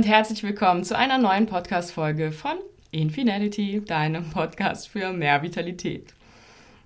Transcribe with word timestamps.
und 0.00 0.06
herzlich 0.06 0.42
willkommen 0.42 0.82
zu 0.82 0.96
einer 0.96 1.18
neuen 1.18 1.44
Podcast-Folge 1.44 2.32
von 2.32 2.56
Infinality, 2.90 3.82
deinem 3.84 4.30
Podcast 4.30 4.88
für 4.88 5.12
mehr 5.12 5.42
Vitalität. 5.42 6.14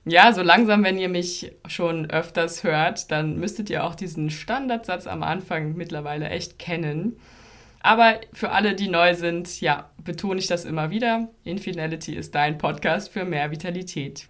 Ja, 0.05 0.33
so 0.33 0.43
langsam, 0.43 0.83
wenn 0.83 0.99
ihr 0.99 1.09
mich 1.09 1.53
schon 1.69 2.11
öfters 2.11 2.65
hört, 2.65 3.13
dann 3.13 3.39
müsstet 3.39 3.71
ihr 3.71 3.85
auch 3.85 3.95
diesen 3.95 4.31
Standardsatz 4.31 5.07
am 5.07 5.23
Anfang 5.23 5.77
mittlerweile 5.77 6.29
echt 6.29 6.59
kennen. 6.59 7.17
Aber 7.79 8.21
für 8.33 8.51
alle, 8.51 8.75
die 8.75 8.89
neu 8.89 9.15
sind, 9.15 9.61
ja, 9.61 9.91
betone 10.03 10.41
ich 10.41 10.49
das 10.49 10.65
immer 10.65 10.91
wieder. 10.91 11.29
Infinality 11.45 12.17
ist 12.17 12.35
dein 12.35 12.59
Podcast 12.59 13.13
für 13.13 13.25
mehr 13.25 13.53
Vitalität. 13.53 14.27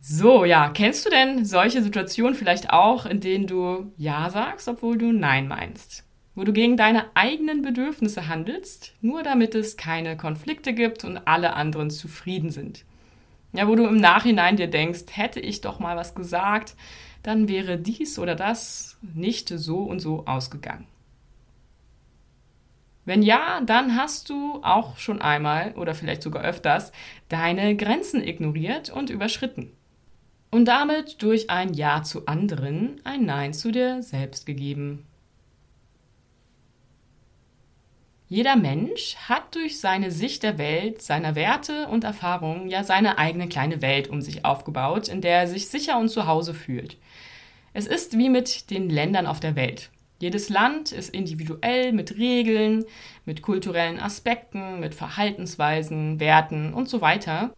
So, 0.00 0.46
ja, 0.46 0.70
kennst 0.70 1.04
du 1.04 1.10
denn 1.10 1.44
solche 1.44 1.82
Situationen 1.82 2.34
vielleicht 2.34 2.70
auch, 2.70 3.04
in 3.04 3.20
denen 3.20 3.46
du 3.46 3.92
Ja 3.98 4.30
sagst, 4.30 4.66
obwohl 4.66 4.96
du 4.96 5.12
Nein 5.12 5.46
meinst? 5.46 6.06
Wo 6.34 6.44
du 6.44 6.52
gegen 6.52 6.76
deine 6.76 7.04
eigenen 7.14 7.62
Bedürfnisse 7.62 8.28
handelst, 8.28 8.94
nur 9.00 9.22
damit 9.22 9.54
es 9.54 9.76
keine 9.76 10.16
Konflikte 10.16 10.72
gibt 10.72 11.04
und 11.04 11.18
alle 11.26 11.54
anderen 11.54 11.90
zufrieden 11.90 12.50
sind. 12.50 12.84
Ja, 13.52 13.68
wo 13.68 13.74
du 13.74 13.84
im 13.84 13.98
Nachhinein 13.98 14.56
dir 14.56 14.68
denkst, 14.68 15.04
hätte 15.12 15.40
ich 15.40 15.60
doch 15.60 15.78
mal 15.78 15.96
was 15.96 16.14
gesagt, 16.14 16.74
dann 17.22 17.48
wäre 17.48 17.78
dies 17.78 18.18
oder 18.18 18.34
das 18.34 18.98
nicht 19.02 19.48
so 19.48 19.78
und 19.82 20.00
so 20.00 20.24
ausgegangen. 20.26 20.86
Wenn 23.04 23.22
ja, 23.22 23.60
dann 23.60 23.96
hast 23.96 24.30
du 24.30 24.60
auch 24.62 24.96
schon 24.96 25.20
einmal 25.20 25.72
oder 25.72 25.94
vielleicht 25.94 26.22
sogar 26.22 26.44
öfters 26.44 26.92
deine 27.28 27.76
Grenzen 27.76 28.22
ignoriert 28.22 28.90
und 28.90 29.10
überschritten. 29.10 29.72
Und 30.50 30.66
damit 30.66 31.22
durch 31.22 31.50
ein 31.50 31.74
Ja 31.74 32.02
zu 32.02 32.26
anderen 32.26 33.00
ein 33.04 33.24
Nein 33.24 33.54
zu 33.54 33.72
dir 33.72 34.02
selbst 34.02 34.46
gegeben. 34.46 35.06
Jeder 38.32 38.56
Mensch 38.56 39.16
hat 39.28 39.54
durch 39.56 39.78
seine 39.78 40.10
Sicht 40.10 40.42
der 40.42 40.56
Welt, 40.56 41.02
seiner 41.02 41.34
Werte 41.34 41.86
und 41.88 42.02
Erfahrungen 42.02 42.70
ja 42.70 42.82
seine 42.82 43.18
eigene 43.18 43.46
kleine 43.46 43.82
Welt 43.82 44.08
um 44.08 44.22
sich 44.22 44.46
aufgebaut, 44.46 45.08
in 45.08 45.20
der 45.20 45.40
er 45.40 45.46
sich 45.46 45.68
sicher 45.68 45.98
und 45.98 46.08
zu 46.08 46.26
Hause 46.26 46.54
fühlt. 46.54 46.96
Es 47.74 47.86
ist 47.86 48.16
wie 48.16 48.30
mit 48.30 48.70
den 48.70 48.88
Ländern 48.88 49.26
auf 49.26 49.38
der 49.38 49.54
Welt. 49.54 49.90
Jedes 50.18 50.48
Land 50.48 50.92
ist 50.92 51.10
individuell 51.10 51.92
mit 51.92 52.16
Regeln, 52.16 52.86
mit 53.26 53.42
kulturellen 53.42 54.00
Aspekten, 54.00 54.80
mit 54.80 54.94
Verhaltensweisen, 54.94 56.18
Werten 56.18 56.72
und 56.72 56.88
so 56.88 57.02
weiter. 57.02 57.52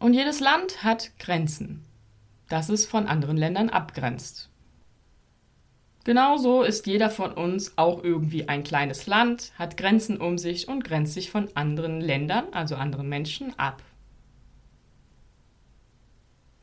Und 0.00 0.12
jedes 0.12 0.40
Land 0.40 0.84
hat 0.84 1.12
Grenzen, 1.18 1.86
das 2.50 2.68
es 2.68 2.84
von 2.84 3.06
anderen 3.06 3.38
Ländern 3.38 3.70
abgrenzt. 3.70 4.49
Genauso 6.10 6.62
ist 6.62 6.88
jeder 6.88 7.08
von 7.08 7.30
uns 7.30 7.74
auch 7.78 8.02
irgendwie 8.02 8.48
ein 8.48 8.64
kleines 8.64 9.06
Land, 9.06 9.52
hat 9.56 9.76
Grenzen 9.76 10.16
um 10.16 10.38
sich 10.38 10.66
und 10.66 10.82
grenzt 10.82 11.14
sich 11.14 11.30
von 11.30 11.46
anderen 11.54 12.00
Ländern, 12.00 12.46
also 12.50 12.74
anderen 12.74 13.08
Menschen, 13.08 13.56
ab. 13.60 13.80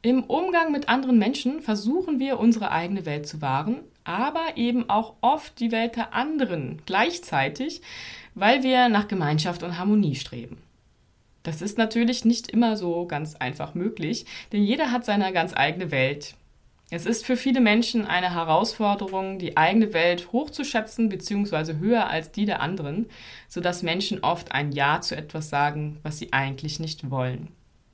Im 0.02 0.26
Umgang 0.26 0.74
mit 0.74 0.90
anderen 0.90 1.18
Menschen 1.18 1.62
versuchen 1.62 2.20
wir, 2.20 2.42
unsere 2.42 2.72
eigene 2.72 3.06
Welt 3.06 3.26
zu 3.26 3.42
wahren, 3.42 3.86
aber 4.04 4.58
eben 4.58 4.90
auch 4.90 5.14
oft 5.22 5.58
die 5.62 5.72
Welt 5.72 5.96
der 5.96 6.14
anderen 6.14 6.82
gleichzeitig, 6.86 7.82
weil 8.36 8.64
wir 8.64 8.90
nach 8.90 9.08
Gemeinschaft 9.08 9.64
und 9.64 9.78
Harmonie 9.78 10.16
streben. 10.16 10.58
Das 11.44 11.62
ist 11.62 11.78
natürlich 11.78 12.26
nicht 12.26 12.52
immer 12.52 12.76
so 12.76 13.08
ganz 13.08 13.36
einfach 13.36 13.76
möglich, 13.76 14.26
denn 14.52 14.66
jeder 14.66 14.92
hat 14.92 15.06
seine 15.06 15.32
ganz 15.32 15.54
eigene 15.56 15.90
Welt, 15.90 16.36
es 16.90 17.06
ist 17.06 17.26
für 17.26 17.36
viele 17.36 17.60
Menschen 17.60 18.06
eine 18.06 18.34
Herausforderung, 18.34 19.40
die 19.40 19.58
eigene 19.58 19.92
Welt 19.92 20.32
hochzuschätzen 20.32 21.10
bzw. 21.10 21.76
höher 21.80 22.10
als 22.10 22.32
die 22.32 22.46
der 22.46 22.62
anderen, 22.62 23.08
sodass 23.50 23.84
Menschen 23.84 24.24
oft 24.24 24.54
ein 24.54 24.72
Ja 24.72 25.02
zu 25.02 25.16
etwas 25.16 25.50
sagen, 25.50 26.00
was 26.04 26.18
sie 26.18 26.32
eigentlich 26.32 26.80
nicht 26.80 27.10
wollen. 27.12 27.50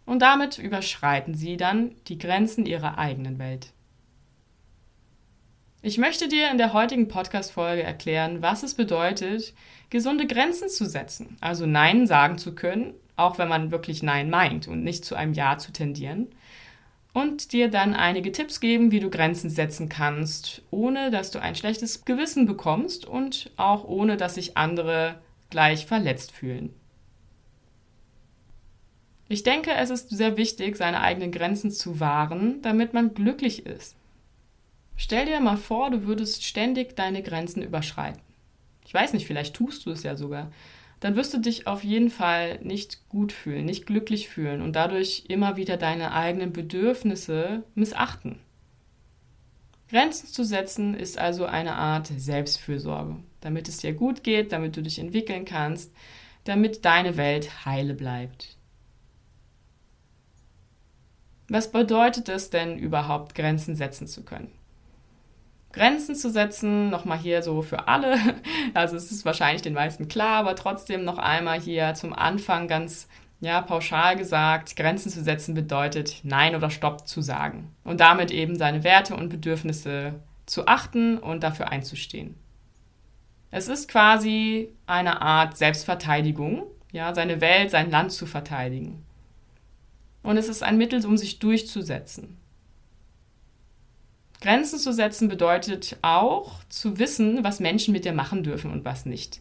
Und 0.06 0.22
damit 0.22 0.60
überschreiten 0.60 1.34
sie 1.34 1.58
dann 1.58 1.96
die 2.08 2.20
Grenzen 2.20 2.68
ihrer 2.68 3.00
eigenen 3.00 3.40
Welt. 3.40 3.74
Ich 5.82 5.98
möchte 5.98 6.28
dir 6.28 6.52
in 6.52 6.60
der 6.60 6.74
heutigen 6.74 7.08
Podcast-Folge 7.08 7.84
erklären, 7.84 8.42
was 8.44 8.62
es 8.62 8.76
bedeutet, 8.76 9.54
gesunde 9.90 10.28
Grenzen 10.28 10.70
zu 10.70 10.86
setzen, 10.86 11.36
also 11.42 11.66
Nein 11.66 12.06
sagen 12.06 12.38
zu 12.38 12.54
können, 12.54 12.94
auch 13.16 13.38
wenn 13.40 13.48
man 13.48 13.72
wirklich 13.72 14.04
Nein 14.04 14.30
meint 14.30 14.68
und 14.68 14.84
nicht 14.84 15.04
zu 15.04 15.16
einem 15.16 15.34
Ja 15.34 15.58
zu 15.58 15.74
tendieren 15.74 16.28
und 17.14 17.54
dir 17.54 17.70
dann 17.70 17.94
einige 17.94 18.32
Tipps 18.32 18.60
geben, 18.60 18.92
wie 18.92 19.00
du 19.00 19.10
Grenzen 19.10 19.50
setzen 19.50 19.88
kannst, 19.88 20.64
ohne 20.72 21.12
dass 21.12 21.32
du 21.32 21.40
ein 21.40 21.56
schlechtes 21.56 22.06
Gewissen 22.06 22.46
bekommst 22.48 23.06
und 23.06 23.52
auch 23.56 23.84
ohne 23.84 24.18
dass 24.18 24.36
sich 24.36 24.58
andere 24.58 25.22
gleich 25.52 25.86
verletzt 25.86 26.32
fühlen. 26.32 26.74
Ich 29.30 29.44
denke, 29.44 29.72
es 29.72 29.90
ist 29.90 30.10
sehr 30.10 30.38
wichtig, 30.38 30.76
seine 30.76 31.02
eigenen 31.02 31.32
Grenzen 31.32 31.72
zu 31.72 32.00
wahren, 32.00 32.62
damit 32.62 32.94
man 32.94 33.14
glücklich 33.14 33.66
ist. 33.66 33.96
Stell 34.96 35.26
dir 35.26 35.40
mal 35.40 35.58
vor, 35.58 35.92
du 35.92 36.04
würdest 36.04 36.44
ständig 36.44 36.96
deine 36.96 37.24
Grenzen 37.24 37.64
überschreiten. 37.64 38.22
Ich 38.86 38.94
weiß 38.94 39.14
nicht, 39.14 39.26
vielleicht 39.26 39.56
tust 39.56 39.86
du 39.86 39.92
es 39.92 40.04
ja 40.04 40.16
sogar 40.16 40.52
dann 41.04 41.18
wirst 41.18 41.34
du 41.34 41.38
dich 41.38 41.68
auf 41.68 41.84
jeden 41.84 42.10
Fall 42.10 42.60
nicht 42.64 43.10
gut 43.10 43.34
fühlen, 43.34 43.66
nicht 43.66 43.86
glücklich 43.86 44.30
fühlen 44.30 44.62
und 44.62 44.78
dadurch 44.78 45.26
immer 45.28 45.58
wieder 45.58 45.76
deine 45.76 46.14
eigenen 46.14 46.54
Bedürfnisse 46.54 47.64
missachten. 47.76 48.40
Grenzen 49.90 50.28
zu 50.28 50.46
setzen 50.46 50.96
ist 50.96 51.18
also 51.18 51.46
eine 51.46 51.76
Art 51.76 52.08
Selbstfürsorge, 52.08 53.18
damit 53.42 53.68
es 53.68 53.80
dir 53.80 53.92
gut 53.92 54.24
geht, 54.24 54.54
damit 54.54 54.78
du 54.78 54.82
dich 54.82 54.98
entwickeln 54.98 55.44
kannst, 55.44 55.92
damit 56.46 56.86
deine 56.86 57.18
Welt 57.18 57.66
heile 57.66 57.96
bleibt. 57.96 58.56
Was 61.50 61.70
bedeutet 61.70 62.30
es 62.30 62.50
denn 62.50 62.80
überhaupt, 62.80 63.36
Grenzen 63.36 63.76
setzen 63.76 64.08
zu 64.08 64.24
können? 64.24 64.54
Grenzen 65.74 66.16
zu 66.16 66.30
setzen. 66.30 66.90
Nochmal 66.90 67.18
hier 67.18 67.44
so 67.44 67.62
für 67.62 67.88
alle. 67.88 68.18
Also 68.76 68.96
es 68.96 69.12
ist 69.12 69.24
wahrscheinlich 69.24 69.62
den 69.62 69.74
meisten 69.74 70.08
klar, 70.08 70.38
aber 70.38 70.56
trotzdem 70.56 71.04
noch 71.04 71.20
einmal 71.20 71.60
hier 71.60 71.94
zum 71.94 72.12
Anfang 72.12 72.68
ganz 72.68 73.08
ja, 73.40 73.62
pauschal 73.62 74.16
gesagt, 74.16 74.76
Grenzen 74.76 75.12
zu 75.12 75.22
setzen 75.22 75.54
bedeutet 75.54 76.22
Nein 76.24 76.56
oder 76.56 76.70
Stopp 76.70 77.08
zu 77.08 77.22
sagen 77.22 77.76
und 77.84 78.00
damit 78.00 78.32
eben 78.32 78.58
seine 78.58 78.84
Werte 78.84 79.16
und 79.16 79.30
Bedürfnisse 79.30 80.16
zu 80.46 80.66
achten 80.68 81.18
und 81.18 81.44
dafür 81.44 81.70
einzustehen. 81.70 82.36
Es 83.52 83.68
ist 83.68 83.90
quasi 83.90 84.70
eine 84.88 85.22
Art 85.22 85.58
Selbstverteidigung, 85.58 86.64
ja, 86.92 87.14
seine 87.14 87.42
Welt, 87.42 87.70
sein 87.70 87.92
Land 87.92 88.12
zu 88.12 88.26
verteidigen. 88.26 89.04
Und 90.24 90.38
es 90.38 90.48
ist 90.48 90.64
ein 90.64 90.78
Mittel, 90.78 91.06
um 91.06 91.18
sich 91.18 91.40
durchzusetzen. 91.40 92.38
Grenzen 94.44 94.78
zu 94.78 94.92
setzen 94.92 95.30
bedeutet 95.30 95.96
auch 96.02 96.66
zu 96.68 97.00
wissen, 97.00 97.46
was 97.46 97.62
Menschen 97.62 97.94
mit 97.94 98.04
dir 98.04 98.12
machen 98.12 98.44
dürfen 98.44 98.72
und 98.72 98.84
was 98.84 99.06
nicht. 99.06 99.40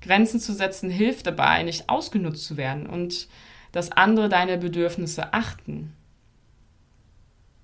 Grenzen 0.00 0.38
zu 0.38 0.52
setzen 0.52 0.90
hilft 0.90 1.26
dabei, 1.26 1.64
nicht 1.64 1.88
ausgenutzt 1.88 2.44
zu 2.44 2.56
werden 2.56 2.86
und 2.86 3.26
dass 3.72 3.90
andere 3.90 4.28
deine 4.28 4.58
Bedürfnisse 4.58 5.32
achten. 5.32 5.92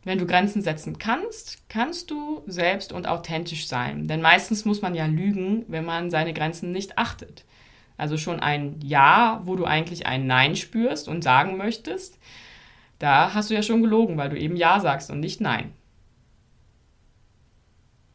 Wenn 0.02 0.18
du 0.18 0.26
Grenzen 0.26 0.62
setzen 0.62 0.98
kannst, 0.98 1.62
kannst 1.68 2.10
du 2.10 2.42
selbst 2.48 2.92
und 2.92 3.06
authentisch 3.06 3.68
sein. 3.68 4.08
Denn 4.08 4.20
meistens 4.20 4.64
muss 4.64 4.82
man 4.82 4.96
ja 4.96 5.06
lügen, 5.06 5.64
wenn 5.68 5.84
man 5.84 6.10
seine 6.10 6.34
Grenzen 6.34 6.72
nicht 6.72 6.98
achtet. 6.98 7.44
Also 7.96 8.18
schon 8.18 8.40
ein 8.40 8.80
Ja, 8.82 9.42
wo 9.44 9.54
du 9.54 9.64
eigentlich 9.64 10.06
ein 10.06 10.26
Nein 10.26 10.56
spürst 10.56 11.06
und 11.06 11.22
sagen 11.22 11.56
möchtest, 11.56 12.18
da 12.98 13.32
hast 13.32 13.50
du 13.50 13.54
ja 13.54 13.62
schon 13.62 13.80
gelogen, 13.80 14.16
weil 14.16 14.30
du 14.30 14.36
eben 14.36 14.56
Ja 14.56 14.80
sagst 14.80 15.08
und 15.08 15.20
nicht 15.20 15.40
Nein. 15.40 15.72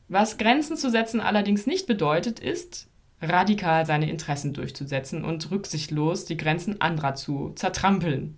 Was 0.10 0.38
Grenzen 0.38 0.78
zu 0.78 0.90
setzen 0.90 1.20
allerdings 1.20 1.68
nicht 1.68 1.86
bedeutet, 1.86 2.40
ist, 2.40 2.88
radikal 3.22 3.86
seine 3.86 4.10
Interessen 4.10 4.54
durchzusetzen 4.54 5.24
und 5.24 5.52
rücksichtslos 5.52 6.26
die 6.26 6.38
Grenzen 6.38 6.80
anderer 6.82 7.16
zu 7.16 7.52
zertrampeln. 7.56 8.38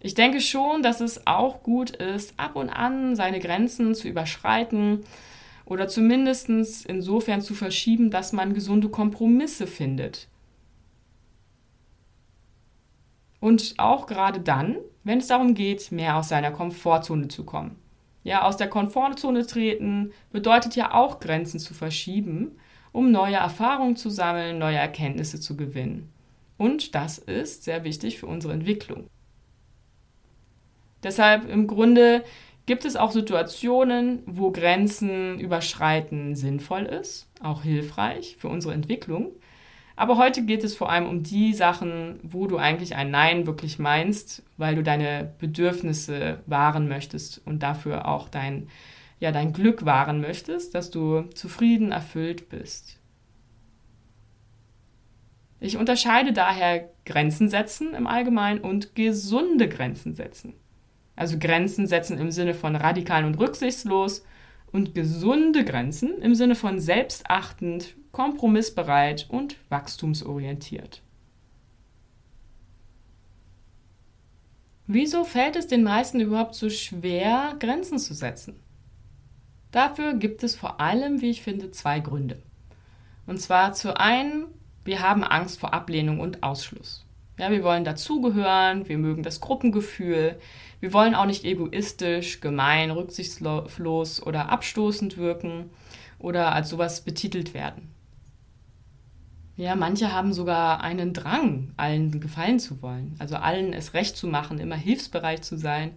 Ich 0.00 0.14
denke 0.14 0.40
schon, 0.40 0.82
dass 0.82 1.00
es 1.00 1.26
auch 1.26 1.62
gut 1.62 1.90
ist, 1.90 2.34
ab 2.38 2.56
und 2.56 2.68
an 2.68 3.16
seine 3.16 3.40
Grenzen 3.40 3.94
zu 3.94 4.06
überschreiten 4.06 5.00
oder 5.64 5.88
zumindest 5.88 6.48
insofern 6.86 7.40
zu 7.40 7.54
verschieben, 7.54 8.10
dass 8.10 8.32
man 8.32 8.54
gesunde 8.54 8.90
Kompromisse 8.90 9.66
findet. 9.66 10.28
Und 13.40 13.74
auch 13.78 14.06
gerade 14.06 14.40
dann, 14.40 14.76
wenn 15.04 15.18
es 15.18 15.26
darum 15.26 15.54
geht, 15.54 15.90
mehr 15.90 16.16
aus 16.16 16.28
seiner 16.28 16.50
Komfortzone 16.50 17.28
zu 17.28 17.44
kommen. 17.44 17.76
Ja, 18.24 18.42
aus 18.42 18.56
der 18.56 18.68
Komfortzone 18.68 19.46
treten 19.46 20.12
bedeutet 20.32 20.74
ja 20.76 20.94
auch 20.94 21.20
Grenzen 21.20 21.60
zu 21.60 21.74
verschieben, 21.74 22.58
um 22.90 23.12
neue 23.12 23.36
Erfahrungen 23.36 23.96
zu 23.96 24.08
sammeln, 24.08 24.58
neue 24.58 24.78
Erkenntnisse 24.78 25.40
zu 25.40 25.56
gewinnen. 25.56 26.10
Und 26.56 26.94
das 26.94 27.18
ist 27.18 27.64
sehr 27.64 27.84
wichtig 27.84 28.18
für 28.18 28.26
unsere 28.26 28.54
Entwicklung. 28.54 29.08
Deshalb 31.02 31.48
im 31.50 31.66
Grunde 31.66 32.24
gibt 32.64 32.86
es 32.86 32.96
auch 32.96 33.12
Situationen, 33.12 34.22
wo 34.24 34.50
Grenzen 34.50 35.38
überschreiten 35.38 36.34
sinnvoll 36.34 36.84
ist, 36.84 37.28
auch 37.42 37.62
hilfreich 37.62 38.36
für 38.38 38.48
unsere 38.48 38.72
Entwicklung. 38.72 39.32
Aber 39.96 40.16
heute 40.16 40.44
geht 40.44 40.64
es 40.64 40.76
vor 40.76 40.90
allem 40.90 41.08
um 41.08 41.22
die 41.22 41.54
Sachen, 41.54 42.18
wo 42.22 42.46
du 42.46 42.56
eigentlich 42.56 42.96
ein 42.96 43.10
Nein 43.10 43.46
wirklich 43.46 43.78
meinst, 43.78 44.42
weil 44.56 44.74
du 44.74 44.82
deine 44.82 45.32
Bedürfnisse 45.38 46.40
wahren 46.46 46.88
möchtest 46.88 47.40
und 47.46 47.62
dafür 47.62 48.08
auch 48.08 48.28
dein, 48.28 48.68
ja, 49.20 49.30
dein 49.30 49.52
Glück 49.52 49.84
wahren 49.84 50.20
möchtest, 50.20 50.74
dass 50.74 50.90
du 50.90 51.22
zufrieden, 51.34 51.92
erfüllt 51.92 52.48
bist. 52.48 52.98
Ich 55.60 55.76
unterscheide 55.76 56.32
daher 56.32 56.90
Grenzen 57.06 57.48
setzen 57.48 57.94
im 57.94 58.06
Allgemeinen 58.06 58.60
und 58.60 58.96
gesunde 58.96 59.68
Grenzen 59.68 60.14
setzen. 60.14 60.54
Also 61.16 61.38
Grenzen 61.38 61.86
setzen 61.86 62.18
im 62.18 62.32
Sinne 62.32 62.54
von 62.54 62.74
radikal 62.74 63.24
und 63.24 63.38
rücksichtslos 63.38 64.24
und 64.74 64.92
gesunde 64.92 65.64
Grenzen 65.64 66.20
im 66.20 66.34
Sinne 66.34 66.56
von 66.56 66.80
selbstachtend, 66.80 67.94
kompromissbereit 68.10 69.26
und 69.30 69.56
wachstumsorientiert. 69.68 71.00
Wieso 74.88 75.22
fällt 75.22 75.54
es 75.54 75.68
den 75.68 75.84
meisten 75.84 76.18
überhaupt 76.18 76.56
so 76.56 76.70
schwer, 76.70 77.54
Grenzen 77.60 78.00
zu 78.00 78.14
setzen? 78.14 78.56
Dafür 79.70 80.14
gibt 80.14 80.42
es 80.42 80.56
vor 80.56 80.80
allem, 80.80 81.20
wie 81.20 81.30
ich 81.30 81.42
finde, 81.42 81.70
zwei 81.70 82.00
Gründe. 82.00 82.42
Und 83.28 83.40
zwar 83.40 83.74
zu 83.74 83.96
einen, 83.96 84.46
wir 84.84 85.00
haben 85.00 85.22
Angst 85.22 85.60
vor 85.60 85.72
Ablehnung 85.72 86.18
und 86.18 86.42
Ausschluss. 86.42 87.03
Ja, 87.36 87.50
wir 87.50 87.64
wollen 87.64 87.84
dazugehören, 87.84 88.88
wir 88.88 88.98
mögen 88.98 89.24
das 89.24 89.40
Gruppengefühl, 89.40 90.38
wir 90.80 90.92
wollen 90.92 91.14
auch 91.14 91.26
nicht 91.26 91.44
egoistisch, 91.44 92.40
gemein, 92.40 92.90
rücksichtslos 92.90 94.22
oder 94.22 94.50
abstoßend 94.50 95.16
wirken 95.16 95.70
oder 96.18 96.52
als 96.52 96.68
sowas 96.70 97.00
betitelt 97.02 97.54
werden. 97.54 97.94
Ja, 99.56 99.76
manche 99.76 100.12
haben 100.12 100.32
sogar 100.32 100.80
einen 100.82 101.12
Drang, 101.12 101.72
allen 101.76 102.20
gefallen 102.20 102.58
zu 102.58 102.82
wollen, 102.82 103.14
also 103.18 103.36
allen 103.36 103.72
es 103.72 103.94
recht 103.94 104.16
zu 104.16 104.26
machen, 104.26 104.58
immer 104.58 104.76
hilfsbereit 104.76 105.44
zu 105.44 105.56
sein. 105.56 105.92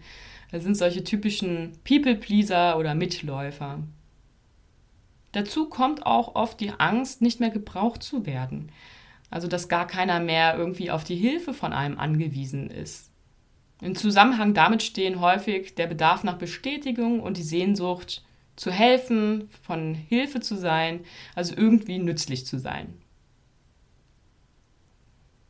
Das 0.51 0.63
sind 0.63 0.77
solche 0.77 1.03
typischen 1.03 1.73
People-Pleaser 1.83 2.77
oder 2.77 2.95
Mitläufer. 2.95 3.79
Dazu 5.31 5.69
kommt 5.69 6.05
auch 6.05 6.35
oft 6.35 6.59
die 6.59 6.71
Angst, 6.71 7.21
nicht 7.21 7.39
mehr 7.39 7.49
gebraucht 7.49 8.03
zu 8.03 8.25
werden. 8.25 8.71
Also, 9.29 9.47
dass 9.47 9.67
gar 9.67 9.87
keiner 9.87 10.19
mehr 10.19 10.57
irgendwie 10.57 10.89
auf 10.89 11.03
die 11.03 11.15
Hilfe 11.15 11.53
von 11.53 11.73
einem 11.73 11.99
angewiesen 11.99 12.69
ist. 12.69 13.11
Im 13.81 13.95
Zusammenhang 13.95 14.53
damit 14.53 14.81
stehen 14.81 15.19
häufig 15.19 15.75
der 15.75 15.87
Bedarf 15.87 16.23
nach 16.23 16.37
Bestätigung 16.37 17.19
und 17.19 17.37
die 17.37 17.43
Sehnsucht 17.43 18.23
zu 18.55 18.71
helfen, 18.71 19.49
von 19.61 19.93
Hilfe 19.93 20.39
zu 20.39 20.55
sein, 20.55 21.01
also 21.35 21.55
irgendwie 21.55 21.99
nützlich 21.99 22.45
zu 22.45 22.57
sein. 22.57 22.93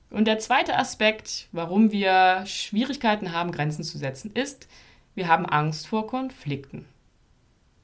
Und 0.10 0.26
der 0.26 0.40
zweite 0.40 0.78
Aspekt, 0.78 1.48
warum 1.52 1.92
wir 1.92 2.46
Schwierigkeiten 2.46 3.32
haben, 3.32 3.52
Grenzen 3.52 3.84
zu 3.84 3.98
setzen, 3.98 4.32
ist, 4.34 4.68
wir 5.16 5.28
haben 5.28 5.46
Angst 5.46 5.88
vor 5.88 6.08
Konflikten. 6.08 6.86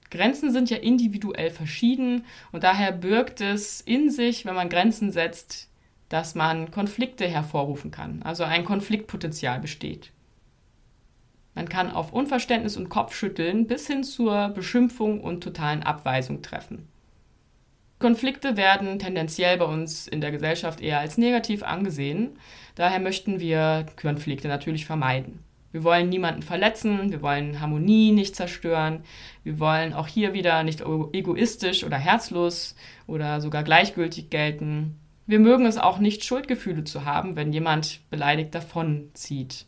Grenzen 0.09 0.51
sind 0.51 0.69
ja 0.69 0.77
individuell 0.77 1.49
verschieden 1.49 2.25
und 2.51 2.63
daher 2.63 2.91
birgt 2.91 3.41
es 3.41 3.81
in 3.81 4.11
sich, 4.11 4.45
wenn 4.45 4.53
man 4.55 4.69
Grenzen 4.69 5.11
setzt, 5.11 5.69
dass 6.13 6.35
man 6.35 6.69
Konflikte 6.69 7.27
hervorrufen 7.27 7.89
kann, 7.89 8.21
also 8.21 8.43
ein 8.43 8.65
Konfliktpotenzial 8.65 9.59
besteht. 9.59 10.11
Man 11.55 11.67
kann 11.67 11.89
auf 11.89 12.13
Unverständnis 12.13 12.77
und 12.77 12.87
Kopfschütteln 12.87 13.65
bis 13.65 13.87
hin 13.87 14.03
zur 14.03 14.49
Beschimpfung 14.49 15.21
und 15.21 15.43
totalen 15.43 15.81
Abweisung 15.81 16.43
treffen. 16.43 16.87
Konflikte 17.97 18.57
werden 18.57 18.99
tendenziell 18.99 19.57
bei 19.57 19.65
uns 19.65 20.07
in 20.07 20.21
der 20.21 20.29
Gesellschaft 20.29 20.81
eher 20.81 20.99
als 20.99 21.17
negativ 21.17 21.63
angesehen. 21.63 22.37
Daher 22.75 22.99
möchten 22.99 23.39
wir 23.39 23.87
Konflikte 23.99 24.47
natürlich 24.47 24.85
vermeiden. 24.85 25.39
Wir 25.71 25.83
wollen 25.83 26.09
niemanden 26.09 26.43
verletzen, 26.43 27.11
wir 27.11 27.23
wollen 27.23 27.59
Harmonie 27.59 28.11
nicht 28.11 28.35
zerstören, 28.35 29.01
wir 29.43 29.57
wollen 29.57 29.95
auch 29.95 30.05
hier 30.05 30.33
wieder 30.33 30.61
nicht 30.61 30.81
egoistisch 30.81 31.83
oder 31.83 31.97
herzlos 31.97 32.75
oder 33.07 33.41
sogar 33.41 33.63
gleichgültig 33.63 34.29
gelten. 34.29 34.99
Wir 35.25 35.39
mögen 35.39 35.65
es 35.65 35.77
auch 35.77 35.99
nicht, 35.99 36.23
Schuldgefühle 36.23 36.83
zu 36.83 37.05
haben, 37.05 37.35
wenn 37.35 37.53
jemand 37.53 38.01
beleidigt 38.09 38.53
davonzieht. 38.53 39.65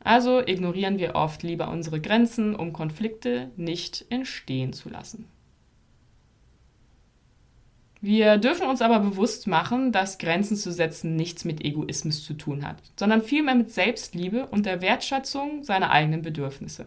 Also 0.00 0.40
ignorieren 0.40 0.98
wir 0.98 1.14
oft 1.14 1.42
lieber 1.42 1.68
unsere 1.68 2.00
Grenzen, 2.00 2.54
um 2.54 2.72
Konflikte 2.72 3.50
nicht 3.56 4.06
entstehen 4.08 4.72
zu 4.72 4.88
lassen. 4.88 5.26
Wir 8.00 8.38
dürfen 8.38 8.68
uns 8.68 8.82
aber 8.82 9.00
bewusst 9.00 9.46
machen, 9.46 9.90
dass 9.90 10.18
Grenzen 10.18 10.56
zu 10.56 10.70
setzen 10.70 11.16
nichts 11.16 11.44
mit 11.44 11.64
Egoismus 11.64 12.24
zu 12.24 12.34
tun 12.34 12.64
hat, 12.64 12.76
sondern 12.96 13.20
vielmehr 13.20 13.56
mit 13.56 13.72
Selbstliebe 13.72 14.46
und 14.46 14.64
der 14.64 14.80
Wertschätzung 14.80 15.64
seiner 15.64 15.90
eigenen 15.90 16.22
Bedürfnisse. 16.22 16.86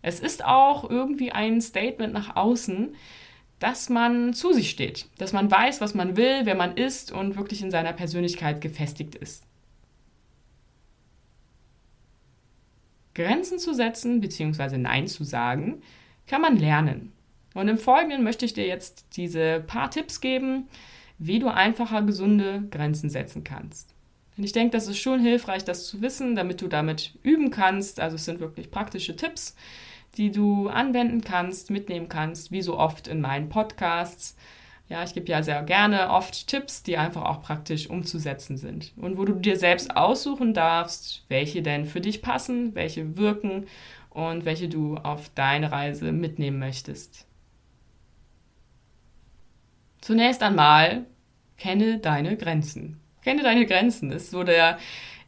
Es 0.00 0.18
ist 0.18 0.44
auch 0.44 0.90
irgendwie 0.90 1.30
ein 1.30 1.60
Statement 1.60 2.12
nach 2.12 2.34
außen, 2.34 2.96
dass 3.62 3.88
man 3.88 4.34
zu 4.34 4.52
sich 4.52 4.70
steht, 4.70 5.06
dass 5.18 5.32
man 5.32 5.48
weiß, 5.48 5.80
was 5.80 5.94
man 5.94 6.16
will, 6.16 6.40
wer 6.42 6.56
man 6.56 6.76
ist 6.76 7.12
und 7.12 7.36
wirklich 7.36 7.62
in 7.62 7.70
seiner 7.70 7.92
Persönlichkeit 7.92 8.60
gefestigt 8.60 9.14
ist. 9.14 9.44
Grenzen 13.14 13.60
zu 13.60 13.72
setzen 13.72 14.20
bzw. 14.20 14.78
Nein 14.78 15.06
zu 15.06 15.22
sagen, 15.22 15.80
kann 16.26 16.42
man 16.42 16.56
lernen. 16.56 17.12
Und 17.54 17.68
im 17.68 17.78
Folgenden 17.78 18.24
möchte 18.24 18.44
ich 18.44 18.52
dir 18.52 18.66
jetzt 18.66 19.06
diese 19.16 19.62
paar 19.64 19.92
Tipps 19.92 20.20
geben, 20.20 20.66
wie 21.18 21.38
du 21.38 21.46
einfacher 21.46 22.02
gesunde 22.02 22.64
Grenzen 22.68 23.10
setzen 23.10 23.44
kannst. 23.44 23.94
Denn 24.36 24.44
ich 24.44 24.52
denke, 24.52 24.72
das 24.72 24.88
ist 24.88 24.98
schon 24.98 25.20
hilfreich, 25.20 25.64
das 25.64 25.86
zu 25.86 26.02
wissen, 26.02 26.34
damit 26.34 26.62
du 26.62 26.66
damit 26.66 27.16
üben 27.22 27.50
kannst. 27.50 28.00
Also 28.00 28.16
es 28.16 28.24
sind 28.24 28.40
wirklich 28.40 28.72
praktische 28.72 29.14
Tipps, 29.14 29.54
die 30.16 30.30
du 30.30 30.68
anwenden 30.68 31.22
kannst, 31.22 31.70
mitnehmen 31.70 32.08
kannst, 32.08 32.52
wie 32.52 32.62
so 32.62 32.78
oft 32.78 33.08
in 33.08 33.20
meinen 33.20 33.48
Podcasts. 33.48 34.36
Ja, 34.88 35.02
ich 35.02 35.14
gebe 35.14 35.30
ja 35.30 35.42
sehr 35.42 35.62
gerne 35.62 36.10
oft 36.10 36.48
Tipps, 36.48 36.82
die 36.82 36.98
einfach 36.98 37.22
auch 37.22 37.40
praktisch 37.40 37.88
umzusetzen 37.88 38.58
sind 38.58 38.92
und 38.96 39.16
wo 39.16 39.24
du 39.24 39.34
dir 39.34 39.56
selbst 39.56 39.96
aussuchen 39.96 40.52
darfst, 40.52 41.24
welche 41.28 41.62
denn 41.62 41.86
für 41.86 42.00
dich 42.00 42.20
passen, 42.20 42.74
welche 42.74 43.16
wirken 43.16 43.66
und 44.10 44.44
welche 44.44 44.68
du 44.68 44.96
auf 44.96 45.30
deine 45.34 45.72
Reise 45.72 46.12
mitnehmen 46.12 46.58
möchtest. 46.58 47.26
Zunächst 50.02 50.42
einmal 50.42 51.06
kenne 51.56 51.98
deine 51.98 52.36
Grenzen. 52.36 53.00
Kenne 53.22 53.44
deine 53.44 53.66
Grenzen 53.66 54.10
ist 54.10 54.30
so 54.30 54.42
der 54.42 54.78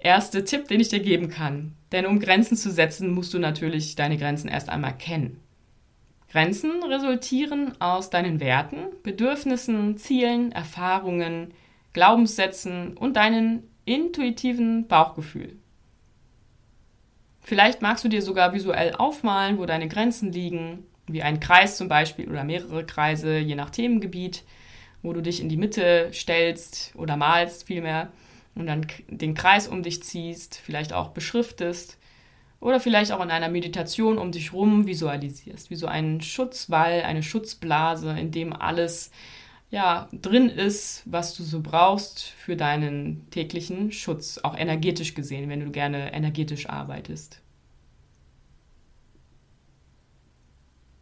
erste 0.04 0.44
Tipp, 0.44 0.68
den 0.68 0.80
ich 0.80 0.88
dir 0.88 1.00
geben 1.00 1.28
kann. 1.28 1.72
Denn 1.90 2.06
um 2.06 2.20
Grenzen 2.20 2.56
zu 2.56 2.70
setzen, 2.70 3.10
musst 3.10 3.34
du 3.34 3.38
natürlich 3.38 3.96
deine 3.96 4.16
Grenzen 4.16 4.48
erst 4.48 4.68
einmal 4.68 4.96
kennen. 4.96 5.40
Grenzen 6.30 6.82
resultieren 6.82 7.80
aus 7.80 8.10
deinen 8.10 8.40
Werten, 8.40 8.78
Bedürfnissen, 9.02 9.96
Zielen, 9.96 10.52
Erfahrungen, 10.52 11.54
Glaubenssätzen 11.92 12.96
und 12.96 13.16
deinem 13.16 13.62
intuitiven 13.84 14.86
Bauchgefühl. 14.88 15.56
Vielleicht 17.40 17.82
magst 17.82 18.04
du 18.04 18.08
dir 18.08 18.22
sogar 18.22 18.52
visuell 18.52 18.94
aufmalen, 18.94 19.58
wo 19.58 19.66
deine 19.66 19.86
Grenzen 19.86 20.32
liegen, 20.32 20.84
wie 21.06 21.22
ein 21.22 21.40
Kreis 21.40 21.76
zum 21.76 21.88
Beispiel 21.88 22.28
oder 22.28 22.42
mehrere 22.42 22.84
Kreise, 22.84 23.38
je 23.38 23.54
nach 23.54 23.70
Themengebiet, 23.70 24.42
wo 25.02 25.12
du 25.12 25.20
dich 25.20 25.40
in 25.40 25.50
die 25.50 25.58
Mitte 25.58 26.10
stellst 26.12 26.94
oder 26.96 27.16
malst 27.16 27.66
vielmehr 27.66 28.10
und 28.54 28.66
dann 28.66 28.86
den 29.08 29.34
Kreis 29.34 29.68
um 29.68 29.82
dich 29.82 30.02
ziehst, 30.02 30.56
vielleicht 30.56 30.92
auch 30.92 31.08
beschriftest 31.08 31.98
oder 32.60 32.80
vielleicht 32.80 33.12
auch 33.12 33.22
in 33.22 33.30
einer 33.30 33.48
Meditation 33.48 34.18
um 34.18 34.32
dich 34.32 34.52
rum 34.52 34.86
visualisierst, 34.86 35.70
wie 35.70 35.74
so 35.74 35.86
einen 35.86 36.20
Schutzwall, 36.20 37.02
eine 37.02 37.22
Schutzblase, 37.22 38.10
in 38.18 38.30
dem 38.30 38.52
alles 38.52 39.10
ja, 39.70 40.08
drin 40.12 40.48
ist, 40.48 41.02
was 41.04 41.36
du 41.36 41.42
so 41.42 41.60
brauchst 41.60 42.22
für 42.22 42.56
deinen 42.56 43.28
täglichen 43.30 43.90
Schutz, 43.90 44.38
auch 44.38 44.56
energetisch 44.56 45.14
gesehen, 45.14 45.50
wenn 45.50 45.60
du 45.60 45.70
gerne 45.70 46.12
energetisch 46.12 46.68
arbeitest. 46.68 47.40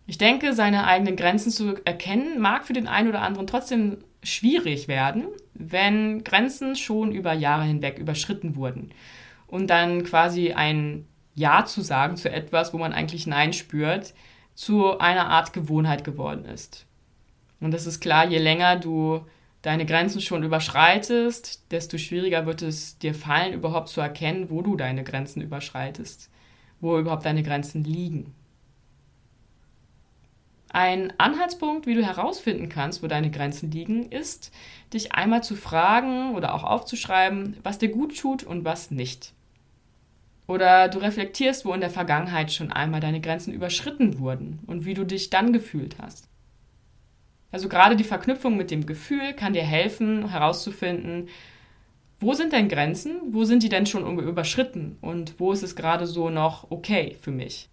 Ich 0.06 0.18
denke, 0.18 0.54
seine 0.54 0.86
eigenen 0.86 1.16
Grenzen 1.16 1.50
zu 1.50 1.76
erkennen, 1.84 2.40
mag 2.40 2.66
für 2.66 2.72
den 2.72 2.88
einen 2.88 3.08
oder 3.08 3.22
anderen 3.22 3.46
trotzdem 3.46 3.98
schwierig 4.22 4.88
werden, 4.88 5.26
wenn 5.54 6.24
Grenzen 6.24 6.76
schon 6.76 7.12
über 7.12 7.32
Jahre 7.32 7.64
hinweg 7.64 7.98
überschritten 7.98 8.56
wurden. 8.56 8.90
Und 9.46 9.68
dann 9.68 10.04
quasi 10.04 10.52
ein 10.52 11.06
Ja 11.34 11.64
zu 11.64 11.82
sagen 11.82 12.16
zu 12.16 12.30
etwas, 12.30 12.72
wo 12.72 12.78
man 12.78 12.92
eigentlich 12.92 13.26
Nein 13.26 13.52
spürt, 13.52 14.14
zu 14.54 14.98
einer 14.98 15.28
Art 15.28 15.52
Gewohnheit 15.52 16.04
geworden 16.04 16.44
ist. 16.44 16.86
Und 17.60 17.72
das 17.72 17.86
ist 17.86 18.00
klar, 18.00 18.28
je 18.28 18.38
länger 18.38 18.76
du 18.76 19.24
deine 19.62 19.86
Grenzen 19.86 20.20
schon 20.20 20.42
überschreitest, 20.42 21.70
desto 21.70 21.96
schwieriger 21.96 22.46
wird 22.46 22.62
es 22.62 22.98
dir 22.98 23.14
fallen, 23.14 23.54
überhaupt 23.54 23.88
zu 23.88 24.00
erkennen, 24.00 24.50
wo 24.50 24.60
du 24.62 24.76
deine 24.76 25.04
Grenzen 25.04 25.40
überschreitest, 25.40 26.30
wo 26.80 26.98
überhaupt 26.98 27.24
deine 27.24 27.44
Grenzen 27.44 27.84
liegen. 27.84 28.34
Ein 30.72 31.12
Anhaltspunkt, 31.18 31.86
wie 31.86 31.94
du 31.94 32.02
herausfinden 32.02 32.70
kannst, 32.70 33.02
wo 33.02 33.06
deine 33.06 33.30
Grenzen 33.30 33.70
liegen, 33.70 34.10
ist, 34.10 34.50
dich 34.94 35.12
einmal 35.12 35.42
zu 35.42 35.54
fragen 35.54 36.34
oder 36.34 36.54
auch 36.54 36.64
aufzuschreiben, 36.64 37.58
was 37.62 37.76
dir 37.76 37.90
gut 37.90 38.18
tut 38.18 38.42
und 38.42 38.64
was 38.64 38.90
nicht. 38.90 39.34
Oder 40.46 40.88
du 40.88 40.98
reflektierst, 40.98 41.66
wo 41.66 41.74
in 41.74 41.82
der 41.82 41.90
Vergangenheit 41.90 42.52
schon 42.52 42.72
einmal 42.72 43.00
deine 43.00 43.20
Grenzen 43.20 43.52
überschritten 43.52 44.18
wurden 44.18 44.60
und 44.66 44.86
wie 44.86 44.94
du 44.94 45.04
dich 45.04 45.28
dann 45.28 45.52
gefühlt 45.52 45.96
hast. 46.00 46.26
Also 47.50 47.68
gerade 47.68 47.94
die 47.94 48.04
Verknüpfung 48.04 48.56
mit 48.56 48.70
dem 48.70 48.86
Gefühl 48.86 49.34
kann 49.34 49.52
dir 49.52 49.62
helfen, 49.62 50.30
herauszufinden, 50.30 51.28
wo 52.18 52.32
sind 52.32 52.54
denn 52.54 52.68
Grenzen, 52.68 53.20
wo 53.32 53.44
sind 53.44 53.62
die 53.62 53.68
denn 53.68 53.84
schon 53.84 54.18
überschritten 54.18 54.96
und 55.02 55.38
wo 55.38 55.52
ist 55.52 55.62
es 55.62 55.76
gerade 55.76 56.06
so 56.06 56.30
noch 56.30 56.70
okay 56.70 57.18
für 57.20 57.30
mich. 57.30 57.68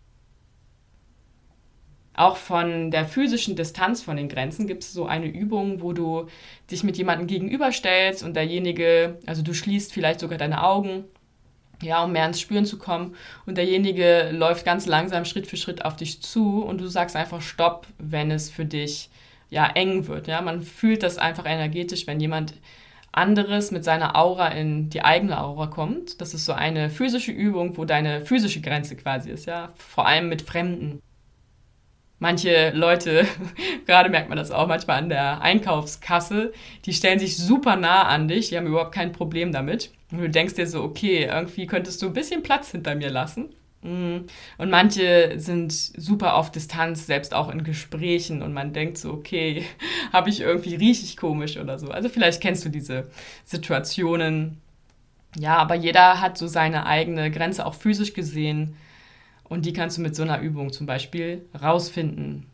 Auch 2.19 2.35
von 2.35 2.91
der 2.91 3.05
physischen 3.05 3.55
Distanz 3.55 4.01
von 4.01 4.17
den 4.17 4.27
Grenzen 4.27 4.67
gibt 4.67 4.83
es 4.83 4.91
so 4.91 5.05
eine 5.05 5.27
Übung, 5.27 5.81
wo 5.81 5.93
du 5.93 6.27
dich 6.69 6.83
mit 6.83 6.97
jemandem 6.97 7.27
gegenüberstellst 7.27 8.23
und 8.23 8.35
derjenige, 8.35 9.19
also 9.25 9.41
du 9.41 9.53
schließt 9.53 9.93
vielleicht 9.93 10.19
sogar 10.19 10.38
deine 10.38 10.61
Augen, 10.61 11.05
ja, 11.81 12.03
um 12.03 12.11
mehr 12.11 12.25
ins 12.25 12.41
Spüren 12.41 12.65
zu 12.65 12.77
kommen 12.77 13.15
und 13.45 13.57
derjenige 13.57 14.31
läuft 14.33 14.65
ganz 14.65 14.85
langsam 14.85 15.23
Schritt 15.23 15.47
für 15.47 15.55
Schritt 15.55 15.85
auf 15.85 15.95
dich 15.95 16.21
zu 16.21 16.61
und 16.61 16.81
du 16.81 16.88
sagst 16.88 17.15
einfach 17.15 17.39
Stopp, 17.39 17.88
wenn 17.99 18.31
es 18.31 18.49
für 18.49 18.65
dich 18.65 19.09
ja 19.49 19.67
eng 19.67 20.07
wird. 20.07 20.27
Ja, 20.27 20.41
man 20.41 20.61
fühlt 20.61 21.03
das 21.03 21.17
einfach 21.17 21.45
energetisch, 21.45 22.05
wenn 22.05 22.19
jemand 22.19 22.53
anderes 23.13 23.71
mit 23.71 23.85
seiner 23.85 24.17
Aura 24.17 24.49
in 24.49 24.89
die 24.89 25.05
eigene 25.05 25.41
Aura 25.41 25.67
kommt. 25.67 26.19
Das 26.19 26.33
ist 26.33 26.43
so 26.43 26.51
eine 26.51 26.89
physische 26.89 27.31
Übung, 27.31 27.77
wo 27.77 27.85
deine 27.85 28.25
physische 28.25 28.59
Grenze 28.59 28.97
quasi 28.97 29.29
ist, 29.29 29.45
ja, 29.45 29.69
vor 29.77 30.05
allem 30.05 30.27
mit 30.27 30.41
Fremden. 30.41 31.01
Manche 32.19 32.71
Leute, 32.71 33.25
gerade 33.85 34.09
merkt 34.09 34.29
man 34.29 34.38
das 34.38 34.51
auch 34.51 34.67
manchmal 34.67 34.97
an 34.97 35.09
der 35.09 35.41
Einkaufskasse, 35.41 36.51
die 36.85 36.93
stellen 36.93 37.19
sich 37.19 37.38
super 37.38 37.77
nah 37.77 38.03
an 38.03 38.27
dich, 38.27 38.49
die 38.49 38.57
haben 38.57 38.67
überhaupt 38.67 38.93
kein 38.93 39.13
Problem 39.13 39.51
damit. 39.51 39.91
Und 40.11 40.19
du 40.19 40.29
denkst 40.29 40.55
dir 40.55 40.67
so, 40.67 40.83
okay, 40.83 41.29
irgendwie 41.31 41.65
könntest 41.65 42.01
du 42.01 42.07
ein 42.07 42.13
bisschen 42.13 42.43
Platz 42.43 42.71
hinter 42.71 42.95
mir 42.95 43.09
lassen. 43.09 43.49
Mhm. 43.81 44.25
Und 44.57 44.69
manche 44.69 45.39
sind 45.39 45.71
super 45.71 46.35
auf 46.35 46.51
Distanz, 46.51 47.05
selbst 47.05 47.33
auch 47.33 47.49
in 47.49 47.63
Gesprächen 47.63 48.41
und 48.41 48.53
man 48.53 48.73
denkt 48.73 48.97
so, 48.97 49.13
okay, 49.13 49.65
habe 50.13 50.29
ich 50.29 50.41
irgendwie 50.41 50.75
riechig 50.75 51.15
komisch 51.15 51.57
oder 51.57 51.79
so. 51.79 51.89
Also 51.89 52.09
vielleicht 52.09 52.41
kennst 52.41 52.65
du 52.65 52.69
diese 52.69 53.09
Situationen. 53.45 54.57
Ja, 55.38 55.57
aber 55.57 55.75
jeder 55.75 56.19
hat 56.19 56.38
so 56.38 56.47
seine 56.47 56.85
eigene 56.85 57.31
Grenze 57.31 57.65
auch 57.65 57.75
physisch 57.75 58.13
gesehen 58.13 58.75
und 59.50 59.65
die 59.65 59.74
kannst 59.74 59.98
du 59.98 60.01
mit 60.01 60.15
so 60.15 60.24
einer 60.24 60.39
Übung 60.39 60.72
zum 60.72 60.86
Beispiel 60.86 61.46
rausfinden. 61.60 62.46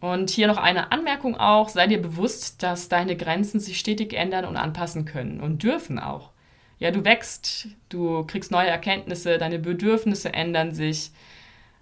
Und 0.00 0.30
hier 0.30 0.46
noch 0.46 0.58
eine 0.58 0.92
Anmerkung 0.92 1.36
auch, 1.36 1.68
sei 1.68 1.86
dir 1.86 2.00
bewusst, 2.00 2.62
dass 2.62 2.88
deine 2.88 3.16
Grenzen 3.16 3.58
sich 3.58 3.78
stetig 3.78 4.12
ändern 4.14 4.44
und 4.44 4.56
anpassen 4.56 5.06
können 5.06 5.40
und 5.40 5.62
dürfen 5.62 5.98
auch 5.98 6.30
ja, 6.78 6.90
du 6.90 7.04
wächst, 7.04 7.68
du 7.88 8.24
kriegst 8.24 8.50
neue 8.50 8.68
Erkenntnisse, 8.68 9.38
deine 9.38 9.58
Bedürfnisse 9.58 10.32
ändern 10.32 10.72
sich 10.72 11.10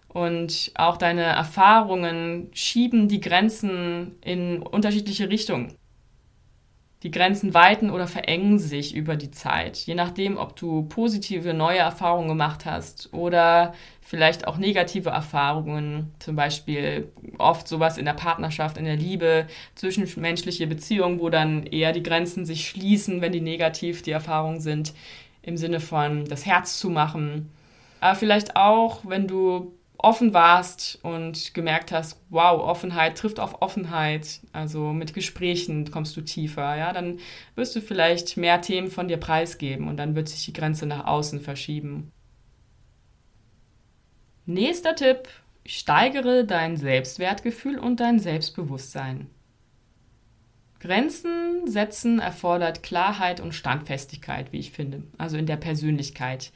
und 0.08 0.72
auch 0.74 0.96
deine 0.96 1.22
Erfahrungen 1.22 2.50
schieben 2.54 3.08
die 3.08 3.20
Grenzen 3.20 4.16
in 4.22 4.62
unterschiedliche 4.62 5.28
Richtungen. 5.28 5.74
Die 7.06 7.12
Grenzen 7.12 7.54
weiten 7.54 7.90
oder 7.90 8.08
verengen 8.08 8.58
sich 8.58 8.92
über 8.92 9.14
die 9.14 9.30
Zeit, 9.30 9.76
je 9.76 9.94
nachdem, 9.94 10.36
ob 10.36 10.56
du 10.56 10.82
positive 10.88 11.54
neue 11.54 11.78
Erfahrungen 11.78 12.26
gemacht 12.26 12.66
hast 12.66 13.14
oder 13.14 13.74
vielleicht 14.00 14.48
auch 14.48 14.56
negative 14.56 15.10
Erfahrungen, 15.10 16.12
zum 16.18 16.34
Beispiel 16.34 17.12
oft 17.38 17.68
sowas 17.68 17.96
in 17.96 18.06
der 18.06 18.14
Partnerschaft, 18.14 18.76
in 18.76 18.86
der 18.86 18.96
Liebe, 18.96 19.46
zwischenmenschliche 19.76 20.66
Beziehungen, 20.66 21.20
wo 21.20 21.30
dann 21.30 21.64
eher 21.66 21.92
die 21.92 22.02
Grenzen 22.02 22.44
sich 22.44 22.66
schließen, 22.66 23.20
wenn 23.20 23.30
die 23.30 23.40
negativ 23.40 24.02
die 24.02 24.10
Erfahrungen 24.10 24.58
sind, 24.58 24.92
im 25.42 25.56
Sinne 25.56 25.78
von 25.78 26.24
das 26.24 26.44
Herz 26.44 26.76
zu 26.76 26.90
machen. 26.90 27.52
Aber 28.00 28.16
vielleicht 28.16 28.56
auch, 28.56 29.02
wenn 29.06 29.28
du 29.28 29.75
offen 29.98 30.34
warst 30.34 30.98
und 31.02 31.54
gemerkt 31.54 31.92
hast, 31.92 32.20
wow, 32.28 32.60
Offenheit 32.60 33.18
trifft 33.18 33.40
auf 33.40 33.62
Offenheit, 33.62 34.40
also 34.52 34.92
mit 34.92 35.14
Gesprächen 35.14 35.90
kommst 35.90 36.16
du 36.16 36.20
tiefer, 36.20 36.76
ja, 36.76 36.92
dann 36.92 37.18
wirst 37.54 37.74
du 37.76 37.80
vielleicht 37.80 38.36
mehr 38.36 38.60
Themen 38.60 38.90
von 38.90 39.08
dir 39.08 39.16
preisgeben 39.16 39.88
und 39.88 39.96
dann 39.96 40.14
wird 40.14 40.28
sich 40.28 40.44
die 40.44 40.52
Grenze 40.52 40.86
nach 40.86 41.06
außen 41.06 41.40
verschieben. 41.40 42.12
Nächster 44.44 44.94
Tipp, 44.94 45.28
steigere 45.64 46.44
dein 46.44 46.76
Selbstwertgefühl 46.76 47.78
und 47.78 48.00
dein 48.00 48.18
Selbstbewusstsein. 48.18 49.28
Grenzen 50.78 51.66
setzen 51.66 52.20
erfordert 52.20 52.82
Klarheit 52.82 53.40
und 53.40 53.54
Standfestigkeit, 53.54 54.52
wie 54.52 54.58
ich 54.58 54.70
finde, 54.70 55.02
also 55.18 55.36
in 55.36 55.46
der 55.46 55.56
Persönlichkeit. 55.56 56.52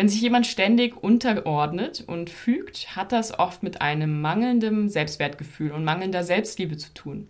Wenn 0.00 0.08
sich 0.08 0.22
jemand 0.22 0.46
ständig 0.46 0.96
unterordnet 0.96 2.04
und 2.06 2.30
fügt, 2.30 2.96
hat 2.96 3.12
das 3.12 3.38
oft 3.38 3.62
mit 3.62 3.82
einem 3.82 4.22
mangelnden 4.22 4.88
Selbstwertgefühl 4.88 5.72
und 5.72 5.84
mangelnder 5.84 6.24
Selbstliebe 6.24 6.78
zu 6.78 6.94
tun. 6.94 7.28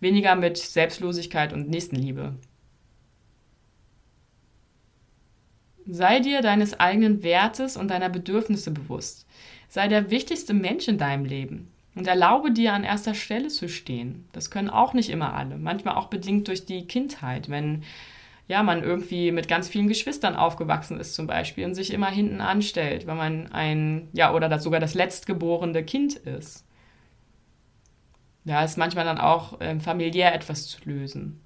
Weniger 0.00 0.34
mit 0.34 0.56
Selbstlosigkeit 0.56 1.52
und 1.52 1.70
Nächstenliebe. 1.70 2.34
Sei 5.86 6.18
dir 6.18 6.42
deines 6.42 6.80
eigenen 6.80 7.22
Wertes 7.22 7.76
und 7.76 7.86
deiner 7.86 8.08
Bedürfnisse 8.08 8.72
bewusst. 8.72 9.24
Sei 9.68 9.86
der 9.86 10.10
wichtigste 10.10 10.54
Mensch 10.54 10.88
in 10.88 10.98
deinem 10.98 11.24
Leben 11.24 11.70
und 11.94 12.08
erlaube 12.08 12.50
dir 12.50 12.72
an 12.72 12.82
erster 12.82 13.14
Stelle 13.14 13.46
zu 13.46 13.68
stehen. 13.68 14.28
Das 14.32 14.50
können 14.50 14.70
auch 14.70 14.92
nicht 14.92 15.10
immer 15.10 15.34
alle, 15.34 15.56
manchmal 15.56 15.94
auch 15.94 16.08
bedingt 16.08 16.48
durch 16.48 16.66
die 16.66 16.84
Kindheit, 16.88 17.48
wenn 17.48 17.84
ja, 18.48 18.62
man 18.62 18.82
irgendwie 18.82 19.30
mit 19.30 19.46
ganz 19.46 19.68
vielen 19.68 19.88
Geschwistern 19.88 20.34
aufgewachsen 20.34 20.98
ist 20.98 21.14
zum 21.14 21.26
Beispiel 21.26 21.66
und 21.66 21.74
sich 21.74 21.92
immer 21.92 22.10
hinten 22.10 22.40
anstellt, 22.40 23.06
wenn 23.06 23.18
man 23.18 23.52
ein, 23.52 24.08
ja, 24.14 24.34
oder 24.34 24.48
das 24.48 24.64
sogar 24.64 24.80
das 24.80 24.94
letztgeborene 24.94 25.84
Kind 25.84 26.16
ist. 26.16 26.64
Da 28.44 28.64
ist 28.64 28.78
manchmal 28.78 29.04
dann 29.04 29.18
auch 29.18 29.60
äh, 29.60 29.78
familiär 29.78 30.34
etwas 30.34 30.66
zu 30.66 30.78
lösen. 30.86 31.42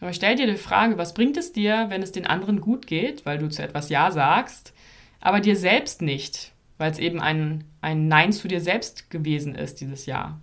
Aber 0.00 0.12
stell 0.12 0.36
dir 0.36 0.46
die 0.46 0.56
Frage, 0.56 0.98
was 0.98 1.14
bringt 1.14 1.38
es 1.38 1.52
dir, 1.52 1.86
wenn 1.88 2.02
es 2.02 2.12
den 2.12 2.26
anderen 2.26 2.60
gut 2.60 2.86
geht, 2.86 3.24
weil 3.24 3.38
du 3.38 3.48
zu 3.48 3.62
etwas 3.62 3.88
Ja 3.88 4.10
sagst, 4.10 4.74
aber 5.20 5.40
dir 5.40 5.56
selbst 5.56 6.02
nicht, 6.02 6.52
weil 6.76 6.90
es 6.90 6.98
eben 6.98 7.20
ein, 7.20 7.64
ein 7.80 8.08
Nein 8.08 8.32
zu 8.32 8.48
dir 8.48 8.60
selbst 8.60 9.10
gewesen 9.10 9.54
ist, 9.54 9.80
dieses 9.80 10.04
Ja. 10.04 10.40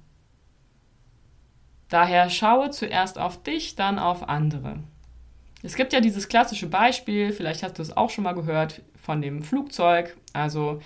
Daher 1.89 2.29
schaue 2.29 2.69
zuerst 2.69 3.17
auf 3.17 3.41
dich, 3.41 3.75
dann 3.75 3.99
auf 3.99 4.29
andere. 4.29 4.77
Es 5.61 5.75
gibt 5.75 5.91
ja 5.91 5.99
dieses 5.99 6.29
klassische 6.29 6.67
Beispiel, 6.67 7.33
vielleicht 7.33 7.63
hast 7.63 7.77
du 7.79 7.81
es 7.81 7.95
auch 7.95 8.09
schon 8.09 8.23
mal 8.23 8.33
gehört, 8.33 8.81
von 9.01 9.21
dem 9.21 9.43
Flugzeug. 9.43 10.15
Also 10.33 10.79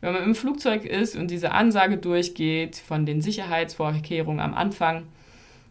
wenn 0.00 0.12
man 0.12 0.22
im 0.22 0.34
Flugzeug 0.34 0.84
ist 0.84 1.16
und 1.16 1.30
diese 1.30 1.52
Ansage 1.52 1.98
durchgeht 1.98 2.76
von 2.76 3.04
den 3.04 3.20
Sicherheitsvorkehrungen 3.20 4.40
am 4.40 4.54
Anfang, 4.54 5.06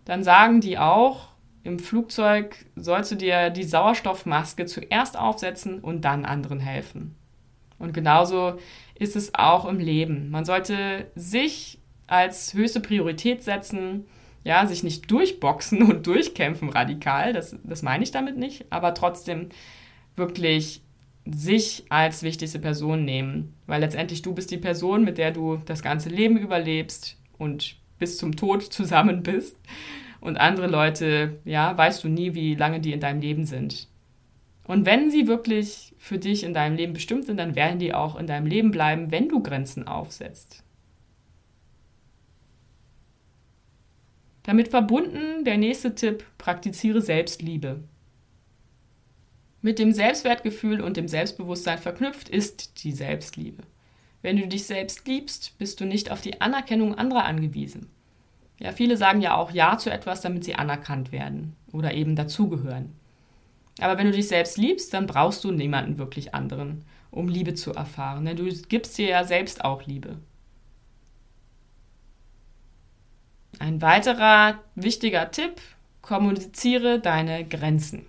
dann 0.05 0.23
sagen 0.23 0.59
die 0.59 0.77
auch, 0.77 1.29
im 1.63 1.79
Flugzeug 1.79 2.57
sollst 2.75 3.11
du 3.11 3.15
dir 3.15 3.49
die 3.49 3.63
Sauerstoffmaske 3.63 4.65
zuerst 4.65 5.17
aufsetzen 5.17 5.79
und 5.79 6.01
dann 6.01 6.25
anderen 6.25 6.59
helfen. 6.59 7.15
Und 7.79 7.93
genauso 7.93 8.59
ist 8.95 9.15
es 9.15 9.33
auch 9.33 9.65
im 9.65 9.79
Leben. 9.79 10.29
Man 10.29 10.45
sollte 10.45 11.09
sich 11.15 11.79
als 12.05 12.53
höchste 12.53 12.81
Priorität 12.81 13.43
setzen, 13.43 14.05
ja, 14.43 14.65
sich 14.67 14.83
nicht 14.83 15.09
durchboxen 15.09 15.83
und 15.83 16.05
durchkämpfen 16.05 16.69
radikal, 16.69 17.33
das, 17.33 17.55
das 17.63 17.81
meine 17.81 18.03
ich 18.03 18.11
damit 18.11 18.37
nicht, 18.37 18.65
aber 18.69 18.93
trotzdem 18.93 19.49
wirklich 20.15 20.81
sich 21.25 21.85
als 21.89 22.23
wichtigste 22.23 22.59
Person 22.59 23.05
nehmen, 23.05 23.53
weil 23.65 23.81
letztendlich 23.81 24.21
du 24.21 24.33
bist 24.33 24.51
die 24.51 24.57
Person, 24.57 25.03
mit 25.03 25.17
der 25.17 25.31
du 25.31 25.57
das 25.65 25.81
ganze 25.81 26.09
Leben 26.09 26.37
überlebst 26.37 27.17
und 27.37 27.77
bis 27.99 28.17
zum 28.17 28.35
Tod 28.35 28.63
zusammen 28.73 29.23
bist. 29.23 29.57
Und 30.19 30.37
andere 30.37 30.67
Leute, 30.67 31.39
ja, 31.43 31.77
weißt 31.77 32.03
du 32.03 32.07
nie, 32.07 32.33
wie 32.33 32.55
lange 32.55 32.79
die 32.79 32.93
in 32.93 33.01
deinem 33.01 33.19
Leben 33.19 33.45
sind. 33.45 33.89
Und 34.65 34.85
wenn 34.85 35.11
sie 35.11 35.27
wirklich 35.27 35.93
für 35.97 36.17
dich 36.17 36.45
in 36.45 36.53
deinem 36.53 36.77
Leben 36.77 36.93
bestimmt 36.93 37.25
sind, 37.25 37.37
dann 37.37 37.55
werden 37.55 37.79
die 37.79 37.93
auch 37.93 38.17
in 38.17 38.27
deinem 38.27 38.45
Leben 38.45 38.71
bleiben, 38.71 39.11
wenn 39.11 39.27
du 39.27 39.43
Grenzen 39.43 39.85
aufsetzt. 39.85 40.62
Damit 44.43 44.67
verbunden 44.69 45.45
der 45.45 45.57
nächste 45.57 45.95
Tipp, 45.95 46.23
praktiziere 46.37 47.01
Selbstliebe. 47.01 47.83
Mit 49.61 49.79
dem 49.79 49.93
Selbstwertgefühl 49.93 50.81
und 50.81 50.97
dem 50.97 51.07
Selbstbewusstsein 51.07 51.77
verknüpft 51.77 52.27
ist 52.27 52.83
die 52.83 52.91
Selbstliebe. 52.91 53.63
Wenn 54.21 54.37
du 54.37 54.47
dich 54.47 54.65
selbst 54.65 55.07
liebst, 55.07 55.57
bist 55.57 55.79
du 55.79 55.85
nicht 55.85 56.11
auf 56.11 56.21
die 56.21 56.41
Anerkennung 56.41 56.95
anderer 56.95 57.25
angewiesen. 57.25 57.89
Ja, 58.59 58.71
viele 58.71 58.97
sagen 58.97 59.21
ja 59.21 59.35
auch 59.35 59.51
Ja 59.51 59.77
zu 59.77 59.89
etwas, 59.89 60.21
damit 60.21 60.43
sie 60.43 60.55
anerkannt 60.55 61.11
werden 61.11 61.55
oder 61.71 61.93
eben 61.93 62.15
dazugehören. 62.15 62.93
Aber 63.79 63.97
wenn 63.97 64.07
du 64.07 64.11
dich 64.13 64.27
selbst 64.27 64.57
liebst, 64.57 64.93
dann 64.93 65.07
brauchst 65.07 65.43
du 65.43 65.51
niemanden 65.51 65.97
wirklich 65.97 66.35
anderen. 66.35 66.85
um 67.11 67.27
Liebe 67.27 67.53
zu 67.53 67.73
erfahren. 67.73 68.25
Denn 68.25 68.37
du 68.37 68.49
gibst 68.69 68.97
dir 68.97 69.07
ja 69.07 69.23
selbst 69.23 69.63
auch 69.63 69.85
Liebe. 69.85 70.17
Ein 73.59 73.81
weiterer 73.81 74.59
wichtiger 74.75 75.31
Tipp, 75.31 75.61
kommuniziere 76.01 76.99
deine 76.99 77.45
Grenzen. 77.45 78.05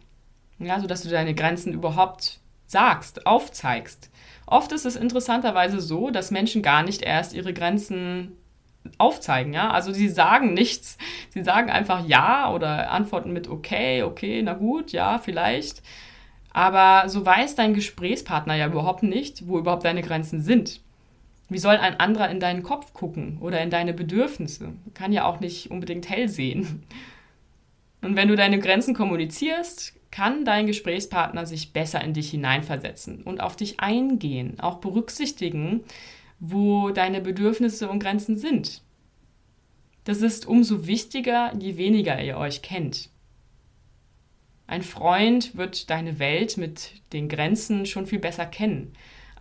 Ja, 0.58 0.80
sodass 0.80 1.02
du 1.02 1.08
deine 1.08 1.34
Grenzen 1.34 1.72
überhaupt 1.72 2.40
sagst, 2.66 3.26
aufzeigst. 3.26 4.10
Oft 4.46 4.72
ist 4.72 4.84
es 4.84 4.96
interessanterweise 4.96 5.80
so, 5.80 6.10
dass 6.10 6.30
Menschen 6.30 6.62
gar 6.62 6.82
nicht 6.82 7.02
erst 7.02 7.34
ihre 7.34 7.52
Grenzen 7.52 8.32
aufzeigen, 8.98 9.52
ja. 9.52 9.70
Also 9.70 9.92
sie 9.92 10.08
sagen 10.08 10.54
nichts. 10.54 10.98
Sie 11.30 11.42
sagen 11.42 11.70
einfach 11.70 12.06
ja 12.06 12.52
oder 12.52 12.90
antworten 12.90 13.32
mit 13.32 13.48
okay, 13.48 14.02
okay, 14.02 14.42
na 14.42 14.54
gut, 14.54 14.92
ja, 14.92 15.18
vielleicht. 15.18 15.82
Aber 16.52 17.08
so 17.08 17.24
weiß 17.24 17.56
dein 17.56 17.74
Gesprächspartner 17.74 18.54
ja 18.54 18.66
überhaupt 18.66 19.02
nicht, 19.02 19.48
wo 19.48 19.58
überhaupt 19.58 19.84
deine 19.84 20.02
Grenzen 20.02 20.42
sind. 20.42 20.80
Wie 21.48 21.58
soll 21.58 21.76
ein 21.76 22.00
anderer 22.00 22.30
in 22.30 22.40
deinen 22.40 22.62
Kopf 22.62 22.92
gucken 22.94 23.38
oder 23.40 23.60
in 23.60 23.70
deine 23.70 23.92
Bedürfnisse? 23.92 24.72
Kann 24.94 25.12
ja 25.12 25.26
auch 25.26 25.40
nicht 25.40 25.70
unbedingt 25.70 26.08
hell 26.08 26.28
sehen. 26.28 26.84
Und 28.00 28.16
wenn 28.16 28.28
du 28.28 28.36
deine 28.36 28.58
Grenzen 28.58 28.94
kommunizierst, 28.94 29.94
kann 30.10 30.44
dein 30.44 30.66
Gesprächspartner 30.66 31.44
sich 31.44 31.72
besser 31.72 32.02
in 32.02 32.14
dich 32.14 32.30
hineinversetzen 32.30 33.22
und 33.22 33.40
auf 33.40 33.56
dich 33.56 33.80
eingehen, 33.80 34.60
auch 34.60 34.76
berücksichtigen, 34.76 35.82
wo 36.38 36.90
deine 36.90 37.20
Bedürfnisse 37.20 37.88
und 37.88 38.00
Grenzen 38.00 38.36
sind. 38.36 38.82
Das 40.04 40.22
ist 40.22 40.46
umso 40.46 40.86
wichtiger, 40.86 41.52
je 41.58 41.76
weniger 41.76 42.22
ihr 42.22 42.36
euch 42.36 42.62
kennt. 42.62 43.08
Ein 44.66 44.82
Freund 44.82 45.56
wird 45.56 45.90
deine 45.90 46.18
Welt 46.18 46.56
mit 46.56 46.92
den 47.12 47.28
Grenzen 47.28 47.84
schon 47.84 48.06
viel 48.06 48.18
besser 48.18 48.46
kennen 48.46 48.94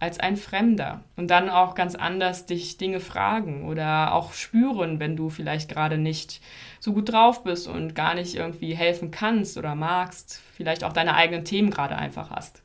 als 0.04 0.20
ein 0.20 0.36
Fremder 0.36 1.02
und 1.16 1.32
dann 1.32 1.50
auch 1.50 1.76
ganz 1.76 1.96
anders 1.96 2.46
dich 2.46 2.76
Dinge 2.76 3.00
fragen 3.00 3.64
oder 3.70 4.14
auch 4.14 4.34
spüren, 4.34 5.00
wenn 5.00 5.16
du 5.16 5.30
vielleicht 5.30 5.70
gerade 5.70 5.98
nicht 5.98 6.42
so 6.82 6.92
gut 6.92 7.14
drauf 7.14 7.46
bist 7.46 7.70
und 7.70 7.96
gar 7.96 8.14
nicht 8.14 8.36
irgendwie 8.36 8.76
helfen 8.76 9.12
kannst 9.12 9.58
oder 9.58 9.76
magst, 9.76 10.42
vielleicht 10.58 10.84
auch 10.84 10.92
deine 10.92 11.16
eigenen 11.16 11.46
Themen 11.46 11.70
gerade 11.70 11.96
einfach 11.96 12.32
hast. 12.32 12.62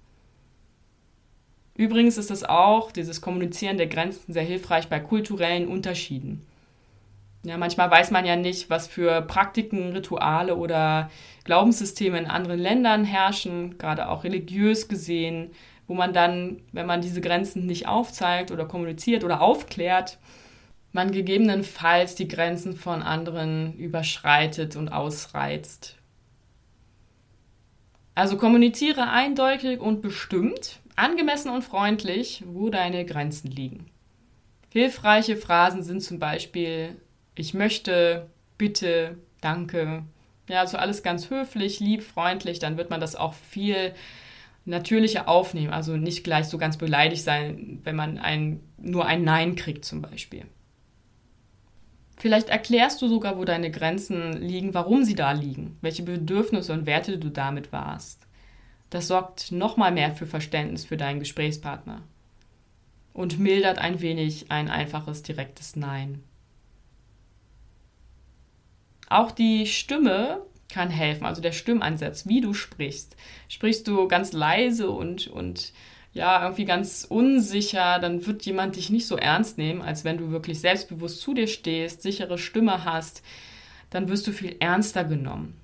Übrigens 1.77 2.19
ist 2.19 2.33
es 2.33 2.43
auch, 2.43 2.91
dieses 2.91 3.21
Kommunizieren 3.21 3.77
der 3.77 3.87
Grenzen, 3.87 4.33
sehr 4.33 4.43
hilfreich 4.43 4.89
bei 4.89 4.99
kulturellen 4.99 5.69
Unterschieden. 5.69 6.45
Ja, 7.45 7.57
manchmal 7.57 7.91
weiß 7.91 8.11
man 8.11 8.27
ja 8.27 8.37
nicht, 8.37 8.69
was 8.69 8.89
für 8.89 9.23
Praktiken, 9.23 9.93
Rituale 9.93 10.57
oder 10.57 11.11
Glaubenssysteme 11.45 12.19
in 12.19 12.27
anderen 12.27 12.59
Ländern 12.59 13.05
herrschen, 13.05 13.79
gerade 13.79 14.09
auch 14.09 14.25
religiös 14.25 14.89
gesehen, 14.89 15.53
wo 15.87 15.95
man 15.95 16.13
dann, 16.13 16.61
wenn 16.73 16.87
man 16.87 17.01
diese 17.01 17.21
Grenzen 17.21 17.65
nicht 17.65 17.87
aufzeigt 17.87 18.51
oder 18.51 18.67
kommuniziert 18.67 19.25
oder 19.25 19.41
aufklärt, 19.41 20.19
man 20.93 21.13
gegebenenfalls 21.13 22.15
die 22.15 22.29
Grenzen 22.29 22.77
von 22.77 23.03
anderen 23.03 23.75
überschreitet 23.75 24.77
und 24.77 24.89
ausreizt. 24.89 25.97
Also 28.15 28.37
kommuniziere 28.37 29.09
eindeutig 29.09 29.79
und 29.79 30.03
bestimmt, 30.03 30.81
angemessen 30.97 31.51
und 31.51 31.63
freundlich, 31.63 32.43
wo 32.47 32.69
deine 32.69 33.05
Grenzen 33.05 33.49
liegen. 33.49 33.87
Hilfreiche 34.71 35.37
Phrasen 35.37 35.85
sind 35.85 36.03
zum 36.03 36.19
Beispiel 36.19 37.01
ich 37.39 37.55
möchte, 37.55 38.29
bitte, 38.57 39.19
danke. 39.41 40.05
Ja, 40.49 40.61
also 40.61 40.77
alles 40.79 41.03
ganz 41.03 41.31
höflich, 41.31 41.81
lieb, 41.81 42.03
freundlich, 42.03 42.59
dann 42.59 42.77
wird 42.77 42.91
man 42.91 43.01
das 43.01 43.17
auch 43.17 43.35
viel 43.35 43.95
natürlicher 44.65 45.29
aufnehmen. 45.29 45.73
Also 45.73 45.97
nicht 45.97 46.25
gleich 46.25 46.47
so 46.47 46.59
ganz 46.59 46.77
beleidigt 46.77 47.23
sein, 47.23 47.81
wenn 47.85 47.97
man 47.97 48.19
ein, 48.19 48.61
nur 48.79 49.07
ein 49.07 49.25
Nein 49.25 49.57
kriegt 49.57 49.85
zum 49.85 50.03
Beispiel. 50.03 50.45
Vielleicht 52.17 52.49
erklärst 52.49 53.01
du 53.01 53.09
sogar, 53.09 53.39
wo 53.39 53.45
deine 53.45 53.71
Grenzen 53.71 54.33
liegen, 54.33 54.75
warum 54.75 55.05
sie 55.05 55.15
da 55.15 55.33
liegen, 55.33 55.79
welche 55.83 56.03
Bedürfnisse 56.03 56.73
und 56.73 56.85
Werte 56.85 57.19
du 57.19 57.31
damit 57.31 57.73
warst. 57.73 58.27
Das 58.91 59.07
sorgt 59.07 59.53
nochmal 59.53 59.93
mehr 59.93 60.11
für 60.15 60.27
Verständnis 60.27 60.85
für 60.85 60.97
deinen 60.97 61.21
Gesprächspartner 61.21 62.03
und 63.13 63.39
mildert 63.39 63.79
ein 63.79 64.01
wenig 64.01 64.51
ein 64.51 64.69
einfaches, 64.69 65.23
direktes 65.23 65.77
Nein. 65.77 66.23
Auch 69.09 69.31
die 69.31 69.67
Stimme 69.67 70.43
kann 70.69 70.91
helfen, 70.91 71.25
also 71.25 71.41
der 71.41 71.53
Stimmansatz, 71.53 72.27
wie 72.27 72.41
du 72.41 72.53
sprichst. 72.53 73.17
Sprichst 73.49 73.89
du 73.89 74.07
ganz 74.07 74.33
leise 74.33 74.91
und, 74.91 75.29
und 75.29 75.73
ja, 76.13 76.43
irgendwie 76.43 76.65
ganz 76.65 77.07
unsicher, 77.09 77.99
dann 77.99 78.27
wird 78.27 78.45
jemand 78.45 78.77
dich 78.77 78.91
nicht 78.91 79.07
so 79.07 79.17
ernst 79.17 79.57
nehmen, 79.59 79.83
als 79.83 80.05
wenn 80.05 80.19
du 80.19 80.31
wirklich 80.31 80.61
selbstbewusst 80.61 81.21
zu 81.21 81.33
dir 81.33 81.47
stehst, 81.47 82.03
sichere 82.03 82.39
Stimme 82.39 82.85
hast, 82.85 83.23
dann 83.91 84.09
wirst 84.09 84.27
du 84.27 84.33
viel 84.33 84.57
ernster 84.61 85.05
genommen. 85.05 85.59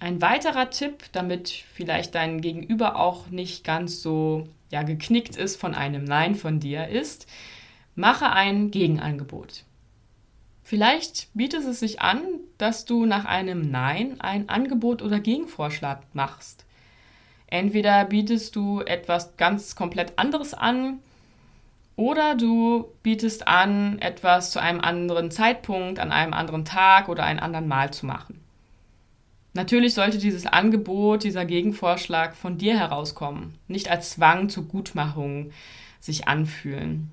Ein 0.00 0.22
weiterer 0.22 0.70
Tipp, 0.70 1.04
damit 1.12 1.48
vielleicht 1.48 2.14
dein 2.14 2.40
Gegenüber 2.40 2.96
auch 2.96 3.28
nicht 3.28 3.64
ganz 3.64 4.00
so 4.00 4.48
ja, 4.70 4.82
geknickt 4.82 5.36
ist 5.36 5.56
von 5.60 5.74
einem 5.74 6.04
Nein 6.04 6.34
von 6.34 6.60
dir, 6.60 6.88
ist, 6.88 7.26
mache 7.94 8.30
ein 8.30 8.70
Gegenangebot. 8.70 9.64
Vielleicht 10.62 11.28
bietet 11.34 11.64
es 11.64 11.80
sich 11.80 12.00
an, 12.00 12.22
dass 12.58 12.84
du 12.84 13.06
nach 13.06 13.24
einem 13.24 13.70
Nein 13.70 14.20
ein 14.20 14.48
Angebot 14.48 15.02
oder 15.02 15.18
Gegenvorschlag 15.18 16.02
machst. 16.12 16.64
Entweder 17.46 18.04
bietest 18.04 18.54
du 18.54 18.82
etwas 18.82 19.36
ganz 19.36 19.74
komplett 19.74 20.18
anderes 20.18 20.52
an 20.54 20.98
oder 21.96 22.36
du 22.36 22.92
bietest 23.02 23.48
an, 23.48 23.98
etwas 24.00 24.50
zu 24.50 24.60
einem 24.60 24.80
anderen 24.80 25.30
Zeitpunkt, 25.30 25.98
an 25.98 26.12
einem 26.12 26.34
anderen 26.34 26.64
Tag 26.64 27.08
oder 27.08 27.24
einem 27.24 27.40
anderen 27.40 27.66
Mal 27.66 27.90
zu 27.92 28.06
machen. 28.06 28.38
Natürlich 29.58 29.94
sollte 29.94 30.18
dieses 30.18 30.46
Angebot, 30.46 31.24
dieser 31.24 31.44
Gegenvorschlag 31.44 32.36
von 32.36 32.58
dir 32.58 32.78
herauskommen, 32.78 33.58
nicht 33.66 33.90
als 33.90 34.10
Zwang 34.10 34.48
zur 34.48 34.68
Gutmachung 34.68 35.50
sich 35.98 36.28
anfühlen, 36.28 37.10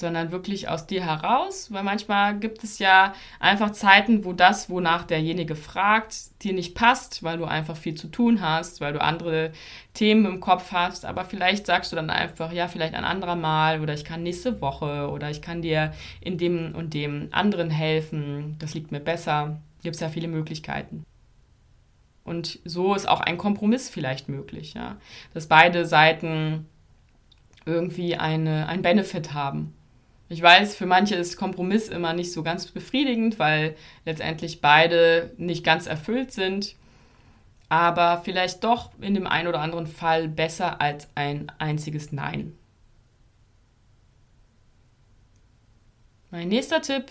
sondern 0.00 0.32
wirklich 0.32 0.68
aus 0.68 0.88
dir 0.88 1.06
heraus, 1.06 1.72
weil 1.72 1.84
manchmal 1.84 2.36
gibt 2.40 2.64
es 2.64 2.80
ja 2.80 3.14
einfach 3.38 3.70
Zeiten, 3.70 4.24
wo 4.24 4.32
das, 4.32 4.70
wonach 4.70 5.04
derjenige 5.04 5.54
fragt, 5.54 6.42
dir 6.42 6.52
nicht 6.52 6.74
passt, 6.74 7.22
weil 7.22 7.38
du 7.38 7.44
einfach 7.44 7.76
viel 7.76 7.94
zu 7.94 8.08
tun 8.08 8.40
hast, 8.40 8.80
weil 8.80 8.92
du 8.92 9.00
andere 9.00 9.52
Themen 9.94 10.26
im 10.26 10.40
Kopf 10.40 10.72
hast, 10.72 11.04
aber 11.04 11.24
vielleicht 11.24 11.64
sagst 11.64 11.92
du 11.92 11.96
dann 11.96 12.10
einfach, 12.10 12.50
ja, 12.50 12.66
vielleicht 12.66 12.94
ein 12.94 13.04
anderer 13.04 13.36
Mal 13.36 13.82
oder 13.82 13.94
ich 13.94 14.04
kann 14.04 14.24
nächste 14.24 14.60
Woche 14.60 15.08
oder 15.08 15.30
ich 15.30 15.42
kann 15.42 15.62
dir 15.62 15.92
in 16.20 16.38
dem 16.38 16.74
und 16.74 16.92
dem 16.92 17.28
anderen 17.30 17.70
helfen, 17.70 18.56
das 18.58 18.74
liegt 18.74 18.90
mir 18.90 18.98
besser. 18.98 19.60
Gibt 19.82 19.94
es 19.94 20.02
ja 20.02 20.08
viele 20.10 20.28
Möglichkeiten. 20.28 21.06
Und 22.24 22.58
so 22.64 22.94
ist 22.94 23.08
auch 23.08 23.20
ein 23.20 23.38
Kompromiss 23.38 23.88
vielleicht 23.88 24.28
möglich, 24.28 24.74
ja. 24.74 24.96
Dass 25.34 25.46
beide 25.46 25.86
Seiten 25.86 26.66
irgendwie 27.66 28.16
eine, 28.16 28.68
ein 28.68 28.82
Benefit 28.82 29.32
haben. 29.32 29.74
Ich 30.28 30.40
weiß, 30.40 30.76
für 30.76 30.86
manche 30.86 31.16
ist 31.16 31.36
Kompromiss 31.36 31.88
immer 31.88 32.12
nicht 32.12 32.32
so 32.32 32.44
ganz 32.44 32.66
befriedigend, 32.66 33.38
weil 33.38 33.74
letztendlich 34.04 34.60
beide 34.60 35.34
nicht 35.38 35.64
ganz 35.64 35.86
erfüllt 35.86 36.32
sind. 36.32 36.76
Aber 37.68 38.22
vielleicht 38.24 38.62
doch 38.64 38.90
in 39.00 39.14
dem 39.14 39.26
einen 39.26 39.48
oder 39.48 39.60
anderen 39.60 39.86
Fall 39.86 40.28
besser 40.28 40.80
als 40.80 41.08
ein 41.14 41.50
einziges 41.58 42.12
Nein. 42.12 42.56
Mein 46.30 46.48
nächster 46.48 46.80
Tipp 46.80 47.06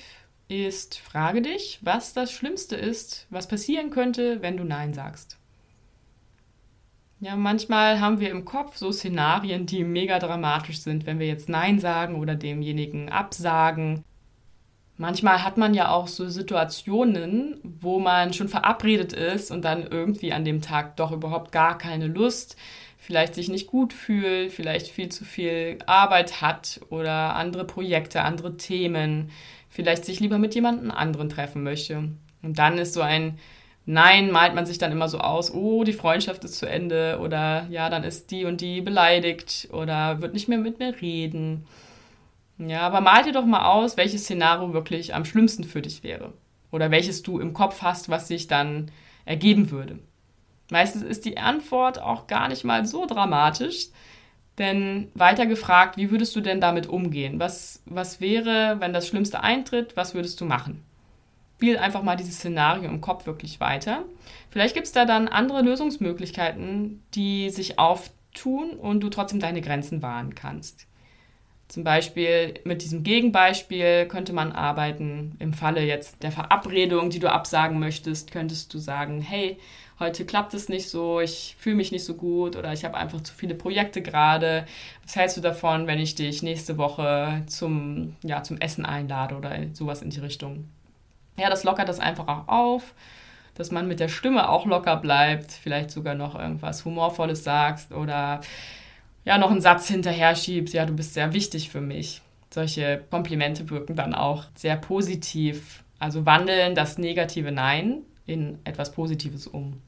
ist, 0.50 0.98
frage 0.98 1.42
dich, 1.42 1.80
was 1.82 2.14
das 2.14 2.32
Schlimmste 2.32 2.76
ist, 2.76 3.28
was 3.30 3.48
passieren 3.48 3.92
könnte, 3.92 4.42
wenn 4.42 4.58
du 4.58 4.64
Nein 4.64 4.94
sagst. 4.94 5.38
Ja, 7.22 7.36
manchmal 7.36 8.00
haben 8.00 8.20
wir 8.20 8.32
im 8.32 8.46
Kopf 8.46 8.78
so 8.78 8.92
Szenarien, 8.92 9.66
die 9.66 9.84
mega 9.84 10.20
dramatisch 10.20 10.80
sind, 10.80 11.06
wenn 11.06 11.20
wir 11.20 11.28
jetzt 11.28 11.50
Nein 11.50 11.80
sagen 11.80 12.16
oder 12.16 12.36
demjenigen 12.36 13.10
absagen. 13.10 14.04
Manchmal 14.98 15.44
hat 15.44 15.58
man 15.58 15.74
ja 15.74 15.92
auch 15.92 16.08
so 16.08 16.28
Situationen, 16.28 17.60
wo 17.64 18.00
man 18.00 18.34
schon 18.34 18.50
verabredet 18.50 19.14
ist 19.14 19.52
und 19.52 19.64
dann 19.64 19.86
irgendwie 19.86 20.34
an 20.34 20.46
dem 20.46 20.62
Tag 20.62 20.98
doch 20.98 21.12
überhaupt 21.12 21.52
gar 21.52 21.78
keine 21.78 22.08
Lust, 22.08 22.58
vielleicht 22.98 23.36
sich 23.36 23.50
nicht 23.50 23.68
gut 23.68 23.94
fühlt, 23.94 24.52
vielleicht 24.52 24.88
viel 24.88 25.10
zu 25.10 25.26
viel 25.26 25.80
Arbeit 25.86 26.42
hat 26.42 26.82
oder 26.90 27.36
andere 27.36 27.66
Projekte, 27.66 28.24
andere 28.24 28.58
Themen 28.58 29.30
vielleicht 29.70 30.06
sich 30.06 30.20
lieber 30.20 30.38
mit 30.38 30.56
jemandem 30.56 30.92
anderen 30.92 31.30
treffen 31.30 31.64
möchte. 31.64 32.10
Und 32.42 32.60
dann 32.60 32.78
ist 32.78 32.94
so 32.94 33.02
ein 33.02 33.38
Nein, 33.92 34.30
malt 34.30 34.54
man 34.54 34.68
sich 34.68 34.78
dann 34.78 34.92
immer 34.92 35.10
so 35.10 35.18
aus, 35.18 35.52
oh, 35.52 35.84
die 35.84 35.94
Freundschaft 35.94 36.44
ist 36.44 36.60
zu 36.60 36.68
Ende 36.68 37.18
oder 37.24 37.66
ja, 37.72 37.90
dann 37.90 38.04
ist 38.04 38.30
die 38.30 38.46
und 38.46 38.62
die 38.62 38.82
beleidigt 38.82 39.68
oder 39.72 40.22
wird 40.22 40.36
nicht 40.36 40.48
mehr 40.48 40.60
mit 40.60 40.78
mir 40.78 41.02
reden. 41.02 41.66
Ja, 42.60 42.82
aber 42.82 43.02
mal 43.02 43.24
dir 43.24 43.32
doch 43.32 43.48
mal 43.48 43.66
aus, 43.66 43.98
welches 43.98 44.26
Szenario 44.26 44.74
wirklich 44.74 45.16
am 45.16 45.26
schlimmsten 45.26 45.64
für 45.64 45.82
dich 45.82 46.04
wäre 46.04 46.34
oder 46.72 46.92
welches 46.92 47.24
du 47.24 47.40
im 47.40 47.54
Kopf 47.54 47.82
hast, 47.82 48.10
was 48.10 48.28
sich 48.28 48.46
dann 48.46 48.92
ergeben 49.26 49.72
würde. 49.72 49.98
Meistens 50.70 51.02
ist 51.02 51.26
die 51.26 51.40
Antwort 51.40 52.00
auch 52.00 52.28
gar 52.28 52.48
nicht 52.48 52.64
mal 52.64 52.86
so 52.86 53.08
dramatisch, 53.08 53.88
denn 54.60 55.10
weiter 55.16 55.46
gefragt, 55.46 55.98
wie 55.98 56.12
würdest 56.12 56.36
du 56.36 56.42
denn 56.42 56.62
damit 56.62 56.88
umgehen? 56.88 57.40
Was, 57.40 57.82
was 57.86 58.22
wäre, 58.22 58.78
wenn 58.80 58.94
das 58.94 59.08
Schlimmste 59.08 59.42
eintritt? 59.42 59.96
Was 59.96 60.14
würdest 60.14 60.40
du 60.42 60.46
machen? 60.46 60.84
Spiel 61.56 61.78
einfach 61.78 62.04
mal 62.04 62.16
dieses 62.16 62.36
Szenario 62.36 62.90
im 62.90 63.02
Kopf 63.02 63.26
wirklich 63.26 63.60
weiter. 63.60 64.06
Vielleicht 64.50 64.76
gibt 64.76 64.86
es 64.86 64.94
da 64.94 65.06
dann 65.06 65.28
andere 65.28 65.62
Lösungsmöglichkeiten, 65.62 67.04
die 67.16 67.50
sich 67.50 67.80
auftun 67.80 68.72
und 68.72 69.02
du 69.02 69.10
trotzdem 69.10 69.40
deine 69.40 69.62
Grenzen 69.62 70.02
wahren 70.02 70.36
kannst. 70.36 70.89
Zum 71.70 71.84
Beispiel 71.84 72.56
mit 72.64 72.82
diesem 72.82 73.04
Gegenbeispiel 73.04 74.08
könnte 74.08 74.34
man 74.34 74.52
arbeiten. 74.52 75.36
Im 75.38 75.54
Falle 75.54 75.84
jetzt 75.84 76.24
der 76.24 76.32
Verabredung, 76.32 77.12
die 77.12 77.20
du 77.20 77.32
absagen 77.32 77.80
möchtest, 77.80 78.32
könntest 78.32 78.74
du 78.74 78.80
sagen, 78.80 79.22
hey, 79.22 79.60
heute 80.00 80.26
klappt 80.26 80.56
es 80.56 80.68
nicht 80.68 80.90
so, 80.90 81.20
ich 81.20 81.56
fühle 81.60 81.76
mich 81.76 81.92
nicht 81.92 82.06
so 82.06 82.16
gut 82.16 82.56
oder 82.56 82.74
ich 82.74 82.84
habe 82.86 82.98
einfach 82.98 83.22
zu 83.22 83.36
viele 83.36 83.54
Projekte 83.54 84.02
gerade. 84.02 84.66
Was 85.04 85.16
hältst 85.16 85.38
du 85.38 85.42
davon, 85.42 85.86
wenn 85.86 86.00
ich 86.00 86.16
dich 86.16 86.42
nächste 86.42 86.80
Woche 86.80 87.44
zum, 87.46 88.16
ja, 88.24 88.42
zum 88.42 88.58
Essen 88.58 88.84
einlade 88.84 89.36
oder 89.36 89.56
sowas 89.74 90.02
in 90.02 90.10
die 90.10 90.22
Richtung? 90.22 90.66
Ja, 91.38 91.52
das 91.52 91.64
lockert 91.64 91.88
das 91.88 92.00
einfach 92.00 92.28
auch 92.28 92.48
auf, 92.48 92.96
dass 93.54 93.70
man 93.70 93.88
mit 93.88 94.00
der 94.00 94.10
Stimme 94.10 94.50
auch 94.50 94.66
locker 94.66 94.98
bleibt, 94.98 95.52
vielleicht 95.52 95.92
sogar 95.92 96.16
noch 96.16 96.34
irgendwas 96.34 96.84
Humorvolles 96.84 97.44
sagst 97.44 97.92
oder 97.92 98.42
ja, 99.26 99.38
noch 99.38 99.52
einen 99.52 99.62
Satz 99.62 99.88
hinterher 99.88 100.36
schiebst, 100.36 100.74
ja, 100.74 100.86
du 100.86 100.94
bist 100.94 101.14
sehr 101.14 101.34
wichtig 101.34 101.70
für 101.70 101.82
mich. 101.82 102.22
Solche 102.52 103.04
Komplimente 103.12 103.70
wirken 103.70 103.96
dann 103.96 104.16
auch 104.16 104.46
sehr 104.56 104.76
positiv. 104.76 105.84
Also 106.00 106.26
wandeln 106.26 106.76
das 106.76 106.98
negative 106.98 107.52
Nein 107.52 108.04
in 108.26 108.60
etwas 108.64 108.92
Positives 108.92 109.48
um. 109.48 109.82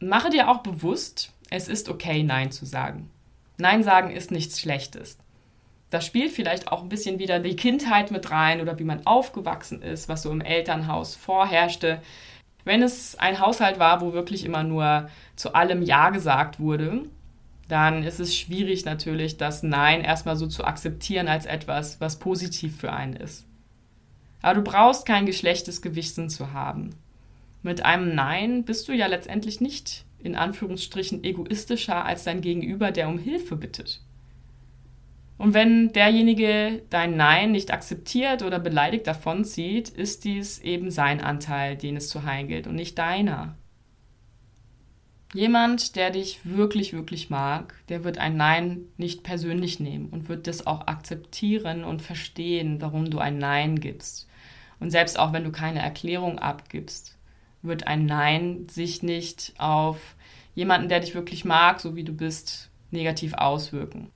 Mache 0.00 0.30
dir 0.30 0.50
auch 0.50 0.58
bewusst, 0.58 1.32
es 1.50 1.68
ist 1.68 1.88
okay, 1.88 2.22
Nein 2.22 2.50
zu 2.52 2.66
sagen. 2.66 3.10
Nein 3.56 3.82
sagen 3.82 4.10
ist 4.10 4.30
nichts 4.30 4.60
Schlechtes. 4.60 5.18
Da 5.90 6.00
spielt 6.00 6.32
vielleicht 6.32 6.70
auch 6.70 6.82
ein 6.82 6.88
bisschen 6.88 7.18
wieder 7.18 7.38
die 7.38 7.56
Kindheit 7.56 8.10
mit 8.10 8.30
rein 8.30 8.60
oder 8.60 8.78
wie 8.78 8.84
man 8.84 9.06
aufgewachsen 9.06 9.82
ist, 9.82 10.08
was 10.08 10.22
so 10.22 10.30
im 10.30 10.40
Elternhaus 10.40 11.14
vorherrschte. 11.14 12.02
Wenn 12.66 12.82
es 12.82 13.16
ein 13.16 13.38
Haushalt 13.38 13.78
war, 13.78 14.00
wo 14.00 14.12
wirklich 14.12 14.44
immer 14.44 14.64
nur 14.64 15.08
zu 15.36 15.54
allem 15.54 15.82
Ja 15.82 16.10
gesagt 16.10 16.58
wurde, 16.58 17.04
dann 17.68 18.02
ist 18.02 18.18
es 18.18 18.36
schwierig 18.36 18.84
natürlich, 18.84 19.36
das 19.36 19.62
Nein 19.62 20.00
erstmal 20.00 20.34
so 20.34 20.48
zu 20.48 20.64
akzeptieren 20.64 21.28
als 21.28 21.46
etwas, 21.46 22.00
was 22.00 22.18
positiv 22.18 22.76
für 22.76 22.92
einen 22.92 23.14
ist. 23.14 23.46
Aber 24.42 24.54
du 24.54 24.62
brauchst 24.62 25.06
kein 25.06 25.26
geschlechtes 25.26 25.80
Gewissen 25.80 26.28
zu 26.28 26.52
haben. 26.52 26.90
Mit 27.62 27.84
einem 27.84 28.16
Nein 28.16 28.64
bist 28.64 28.88
du 28.88 28.92
ja 28.92 29.06
letztendlich 29.06 29.60
nicht 29.60 30.04
in 30.18 30.34
Anführungsstrichen 30.34 31.22
egoistischer 31.22 32.04
als 32.04 32.24
dein 32.24 32.40
Gegenüber, 32.40 32.90
der 32.90 33.08
um 33.08 33.18
Hilfe 33.18 33.54
bittet. 33.54 34.00
Und 35.38 35.52
wenn 35.52 35.92
derjenige 35.92 36.82
dein 36.88 37.16
Nein 37.16 37.52
nicht 37.52 37.72
akzeptiert 37.72 38.42
oder 38.42 38.58
beleidigt 38.58 39.06
davonzieht, 39.06 39.90
ist 39.90 40.24
dies 40.24 40.58
eben 40.60 40.90
sein 40.90 41.20
Anteil, 41.20 41.76
den 41.76 41.96
es 41.96 42.08
zu 42.08 42.24
heilen 42.24 42.48
gilt 42.48 42.66
und 42.66 42.74
nicht 42.74 42.98
deiner. 42.98 43.56
Jemand, 45.34 45.96
der 45.96 46.10
dich 46.10 46.40
wirklich, 46.44 46.94
wirklich 46.94 47.28
mag, 47.28 47.74
der 47.88 48.04
wird 48.04 48.16
ein 48.16 48.36
Nein 48.36 48.86
nicht 48.96 49.22
persönlich 49.22 49.80
nehmen 49.80 50.08
und 50.08 50.28
wird 50.28 50.46
das 50.46 50.66
auch 50.66 50.86
akzeptieren 50.86 51.84
und 51.84 52.00
verstehen, 52.00 52.80
warum 52.80 53.10
du 53.10 53.18
ein 53.18 53.36
Nein 53.36 53.78
gibst. 53.78 54.28
Und 54.80 54.90
selbst 54.90 55.18
auch 55.18 55.32
wenn 55.32 55.44
du 55.44 55.52
keine 55.52 55.80
Erklärung 55.80 56.38
abgibst 56.38 57.16
wird 57.66 57.86
ein 57.86 58.06
Nein 58.06 58.68
sich 58.68 59.02
nicht 59.02 59.54
auf 59.58 60.16
jemanden, 60.54 60.88
der 60.88 61.00
dich 61.00 61.14
wirklich 61.14 61.44
mag, 61.44 61.80
so 61.80 61.96
wie 61.96 62.04
du 62.04 62.12
bist, 62.12 62.70
negativ 62.90 63.34
auswirken. 63.34 64.10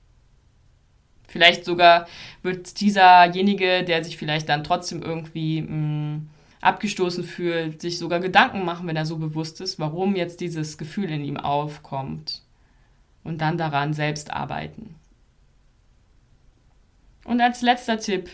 Vielleicht 1.31 1.63
sogar 1.65 2.07
wird 2.43 2.79
dieserjenige, 2.81 3.83
der 3.83 4.03
sich 4.03 4.17
vielleicht 4.17 4.49
dann 4.49 4.63
trotzdem 4.63 5.01
irgendwie 5.01 5.61
mh, 5.61 5.69
mm, 5.69 6.29
abgestoßen 6.59 7.23
fühlt, 7.23 7.81
sich 7.81 7.97
sogar 7.97 8.19
Gedanken 8.19 8.65
machen, 8.65 8.87
wenn 8.87 8.97
er 8.97 9.05
so 9.05 9.17
bewusst 9.17 9.61
ist, 9.61 9.79
warum 9.79 10.15
jetzt 10.15 10.41
dieses 10.41 10.77
Gefühl 10.77 11.09
in 11.09 11.23
ihm 11.23 11.37
aufkommt. 11.37 12.41
Und 13.23 13.41
dann 13.41 13.57
daran 13.57 13.93
selbst 13.93 14.33
arbeiten. 14.33 14.95
Und 17.23 17.39
als 17.39 17.61
letzter 17.61 17.99
Tipp, 17.99 18.29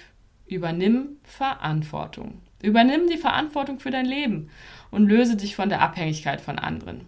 übernimm 0.47 1.17
Verantwortung. 1.23 2.41
Übernimm 2.61 3.07
die 3.09 3.17
Verantwortung 3.17 3.79
für 3.79 3.91
dein 3.91 4.05
Leben 4.05 4.49
und 4.89 5.07
löse 5.07 5.35
dich 5.35 5.55
von 5.55 5.69
der 5.69 5.81
Abhängigkeit 5.81 6.41
von 6.41 6.57
anderen. 6.57 7.05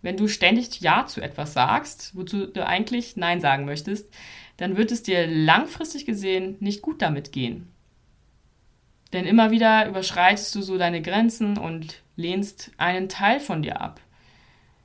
Wenn 0.00 0.16
du 0.16 0.26
ständig 0.26 0.80
Ja 0.80 1.06
zu 1.06 1.20
etwas 1.20 1.52
sagst, 1.52 2.16
wozu 2.16 2.46
du 2.46 2.66
eigentlich 2.66 3.16
Nein 3.16 3.40
sagen 3.40 3.64
möchtest, 3.64 4.12
dann 4.58 4.76
wird 4.76 4.92
es 4.92 5.02
dir 5.02 5.26
langfristig 5.26 6.04
gesehen 6.04 6.56
nicht 6.60 6.82
gut 6.82 7.00
damit 7.00 7.32
gehen. 7.32 7.68
Denn 9.12 9.24
immer 9.24 9.50
wieder 9.50 9.88
überschreitest 9.88 10.54
du 10.54 10.60
so 10.60 10.76
deine 10.76 11.00
Grenzen 11.00 11.56
und 11.56 12.02
lehnst 12.16 12.72
einen 12.76 13.08
Teil 13.08 13.40
von 13.40 13.62
dir 13.62 13.80
ab. 13.80 14.00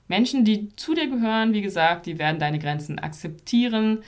Menschen, 0.08 0.46
die 0.46 0.74
zu 0.76 0.94
dir 0.94 1.10
gehören, 1.10 1.54
wie 1.54 1.62
gesagt, 1.62 2.06
die 2.06 2.20
werden 2.20 2.40
deine 2.40 2.60
Grenzen 2.60 3.00
akzeptieren 3.00 4.04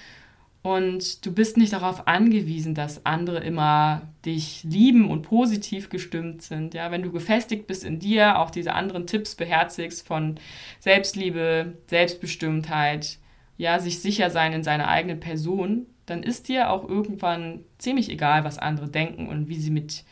und 0.61 1.25
du 1.25 1.31
bist 1.31 1.57
nicht 1.57 1.73
darauf 1.73 2.07
angewiesen, 2.07 2.75
dass 2.75 3.05
andere 3.05 3.39
immer 3.39 4.01
dich 4.25 4.63
lieben 4.63 5.09
und 5.09 5.21
positiv 5.21 5.89
gestimmt 5.89 6.41
sind. 6.41 6.73
Ja, 6.73 6.91
wenn 6.91 7.03
du 7.03 7.11
gefestigt 7.11 7.67
bist 7.67 7.83
in 7.83 7.99
dir, 7.99 8.39
auch 8.39 8.49
diese 8.49 8.73
anderen 8.73 9.07
Tipps 9.07 9.35
beherzigst 9.35 10.07
von 10.07 10.39
Selbstliebe, 10.79 11.73
Selbstbestimmtheit, 11.87 13.19
ja, 13.57 13.79
sich 13.79 14.01
sicher 14.01 14.29
sein 14.29 14.53
in 14.53 14.63
seiner 14.63 14.87
eigenen 14.87 15.19
Person, 15.19 15.87
dann 16.05 16.23
ist 16.23 16.47
dir 16.47 16.69
auch 16.69 16.87
irgendwann 16.87 17.63
ziemlich 17.77 18.09
egal, 18.09 18.43
was 18.43 18.57
andere 18.57 18.89
denken 18.89 19.27
und 19.27 19.47
wie 19.47 19.59
sie 19.59 19.71
mit, 19.71 20.03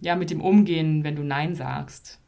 ja, 0.00 0.16
mit 0.16 0.30
dem 0.30 0.40
umgehen, 0.40 1.04
wenn 1.04 1.16
du 1.16 1.22
Nein 1.22 1.54
sagst. 1.54 2.20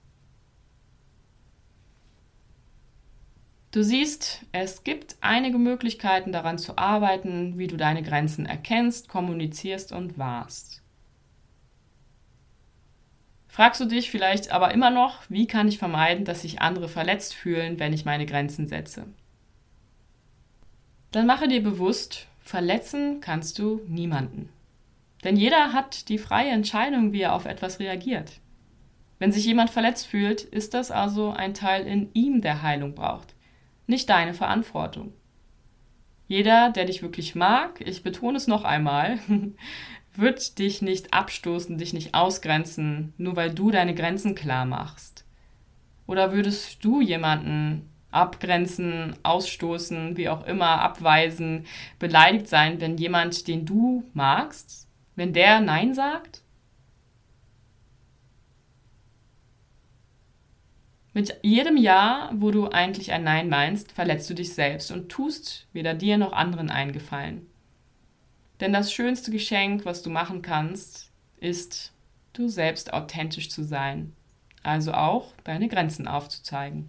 Du 3.73 3.85
siehst, 3.85 4.45
es 4.51 4.83
gibt 4.83 5.17
einige 5.21 5.57
Möglichkeiten 5.57 6.33
daran 6.33 6.59
zu 6.59 6.77
arbeiten, 6.77 7.57
wie 7.57 7.69
du 7.69 7.77
deine 7.77 8.03
Grenzen 8.03 8.45
erkennst, 8.45 9.09
kommunizierst 9.09 9.93
und 9.93 10.19
wahrst. 10.19 10.83
Fragst 13.47 13.81
du 13.81 13.85
dich 13.85 14.11
vielleicht 14.11 14.51
aber 14.51 14.73
immer 14.73 14.91
noch, 14.91 15.23
wie 15.29 15.47
kann 15.47 15.69
ich 15.69 15.79
vermeiden, 15.79 16.25
dass 16.25 16.43
sich 16.43 16.61
andere 16.61 16.89
verletzt 16.89 17.35
fühlen, 17.35 17.79
wenn 17.79 17.93
ich 17.93 18.05
meine 18.05 18.27
Grenzen 18.27 18.67
setze? 18.67 19.07
Dann 21.13 21.27
mache 21.27 21.49
dir 21.49 21.63
bewusst, 21.63 22.27
verletzen 22.41 23.21
kannst 23.21 23.59
du 23.59 23.81
niemanden. 23.87 24.49
Denn 25.25 25.37
jeder 25.37 25.73
hat 25.73 26.09
die 26.09 26.19
freie 26.19 26.51
Entscheidung, 26.51 27.13
wie 27.13 27.23
er 27.23 27.35
auf 27.35 27.47
etwas 27.47 27.79
reagiert. 27.79 28.41
Wenn 29.19 29.33
sich 29.33 29.45
jemand 29.45 29.71
verletzt 29.71 30.07
fühlt, 30.07 30.43
ist 30.43 30.73
das 30.73 30.91
also 30.91 31.31
ein 31.31 31.53
Teil 31.53 31.87
in 31.87 32.11
ihm, 32.15 32.41
der 32.41 32.63
Heilung 32.63 32.95
braucht 32.95 33.35
nicht 33.91 34.09
deine 34.09 34.33
Verantwortung. 34.33 35.13
Jeder, 36.29 36.71
der 36.71 36.87
dich 36.87 37.03
wirklich 37.03 37.35
mag, 37.35 37.83
ich 37.85 38.03
betone 38.03 38.39
es 38.39 38.47
noch 38.47 38.65
einmal, 38.65 39.19
wird 40.15 40.59
dich 40.59 40.81
nicht 40.81 41.13
abstoßen, 41.13 41.77
dich 41.77 41.93
nicht 41.93 42.15
ausgrenzen, 42.15 43.13
nur 43.19 43.37
weil 43.37 43.53
du 43.53 43.71
deine 43.71 43.95
Grenzen 43.95 44.35
klar 44.35 44.65
machst. 44.65 45.25
Oder 46.07 46.33
würdest 46.33 46.85
du 46.85 47.01
jemanden 47.01 47.90
abgrenzen, 48.11 49.15
ausstoßen, 49.23 50.17
wie 50.17 50.29
auch 50.29 50.47
immer, 50.47 50.81
abweisen, 50.81 51.67
beleidigt 51.99 52.49
sein, 52.49 52.81
wenn 52.81 52.97
jemand, 52.97 53.47
den 53.49 53.67
du 53.67 54.05
magst, 54.13 54.89
wenn 55.17 55.33
der 55.33 55.61
Nein 55.61 55.95
sagt? 55.95 56.43
Mit 61.13 61.37
jedem 61.43 61.77
Ja, 61.77 62.31
wo 62.33 62.51
du 62.53 62.69
eigentlich 62.69 63.13
ein 63.13 63.25
Nein 63.25 63.49
meinst, 63.49 63.93
verletzt 63.93 64.31
du 64.31 64.35
dich 64.35 64.55
selbst 64.55 64.93
und 64.93 65.09
tust 65.09 65.67
weder 65.73 65.95
dir 65.95 66.19
noch 66.19 66.33
anderen 66.33 66.71
einen 66.71 66.93
Gefallen. 66.93 67.47
Denn 68.61 68.73
das 68.73 68.93
schönste 68.93 69.31
Geschenk, 69.31 69.85
was 69.85 70.03
du 70.03 70.11
machen 70.11 70.43
kannst, 70.43 71.11
ist, 71.39 71.93
du 72.33 72.49
selbst 72.49 72.93
authentisch 72.93 73.51
zu 73.51 73.65
sein, 73.65 74.15
also 74.63 74.93
auch 74.93 75.33
deine 75.45 75.69
Grenzen 75.69 76.07
aufzuzeigen. 76.07 76.89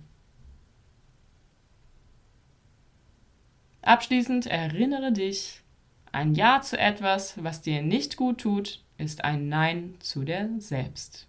Abschließend 3.81 4.45
erinnere 4.45 5.11
dich, 5.11 5.61
ein 6.11 6.35
Ja 6.35 6.61
zu 6.61 6.77
etwas, 6.77 7.41
was 7.43 7.61
dir 7.61 7.81
nicht 7.81 8.15
gut 8.15 8.41
tut, 8.41 8.83
ist 8.97 9.23
ein 9.23 9.49
Nein 9.49 9.95
zu 9.99 10.23
dir 10.23 10.49
selbst. 10.59 11.27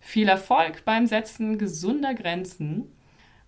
Viel 0.00 0.28
Erfolg 0.28 0.84
beim 0.84 1.06
Setzen 1.06 1.58
gesunder 1.58 2.14
Grenzen 2.14 2.92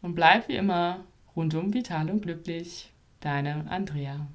und 0.01 0.15
bleib 0.15 0.49
wie 0.49 0.57
immer 0.57 1.05
rundum 1.35 1.75
vital 1.75 2.11
und 2.11 2.23
glücklich. 2.23 2.93
Deine 3.21 3.67
Andrea. 3.69 4.29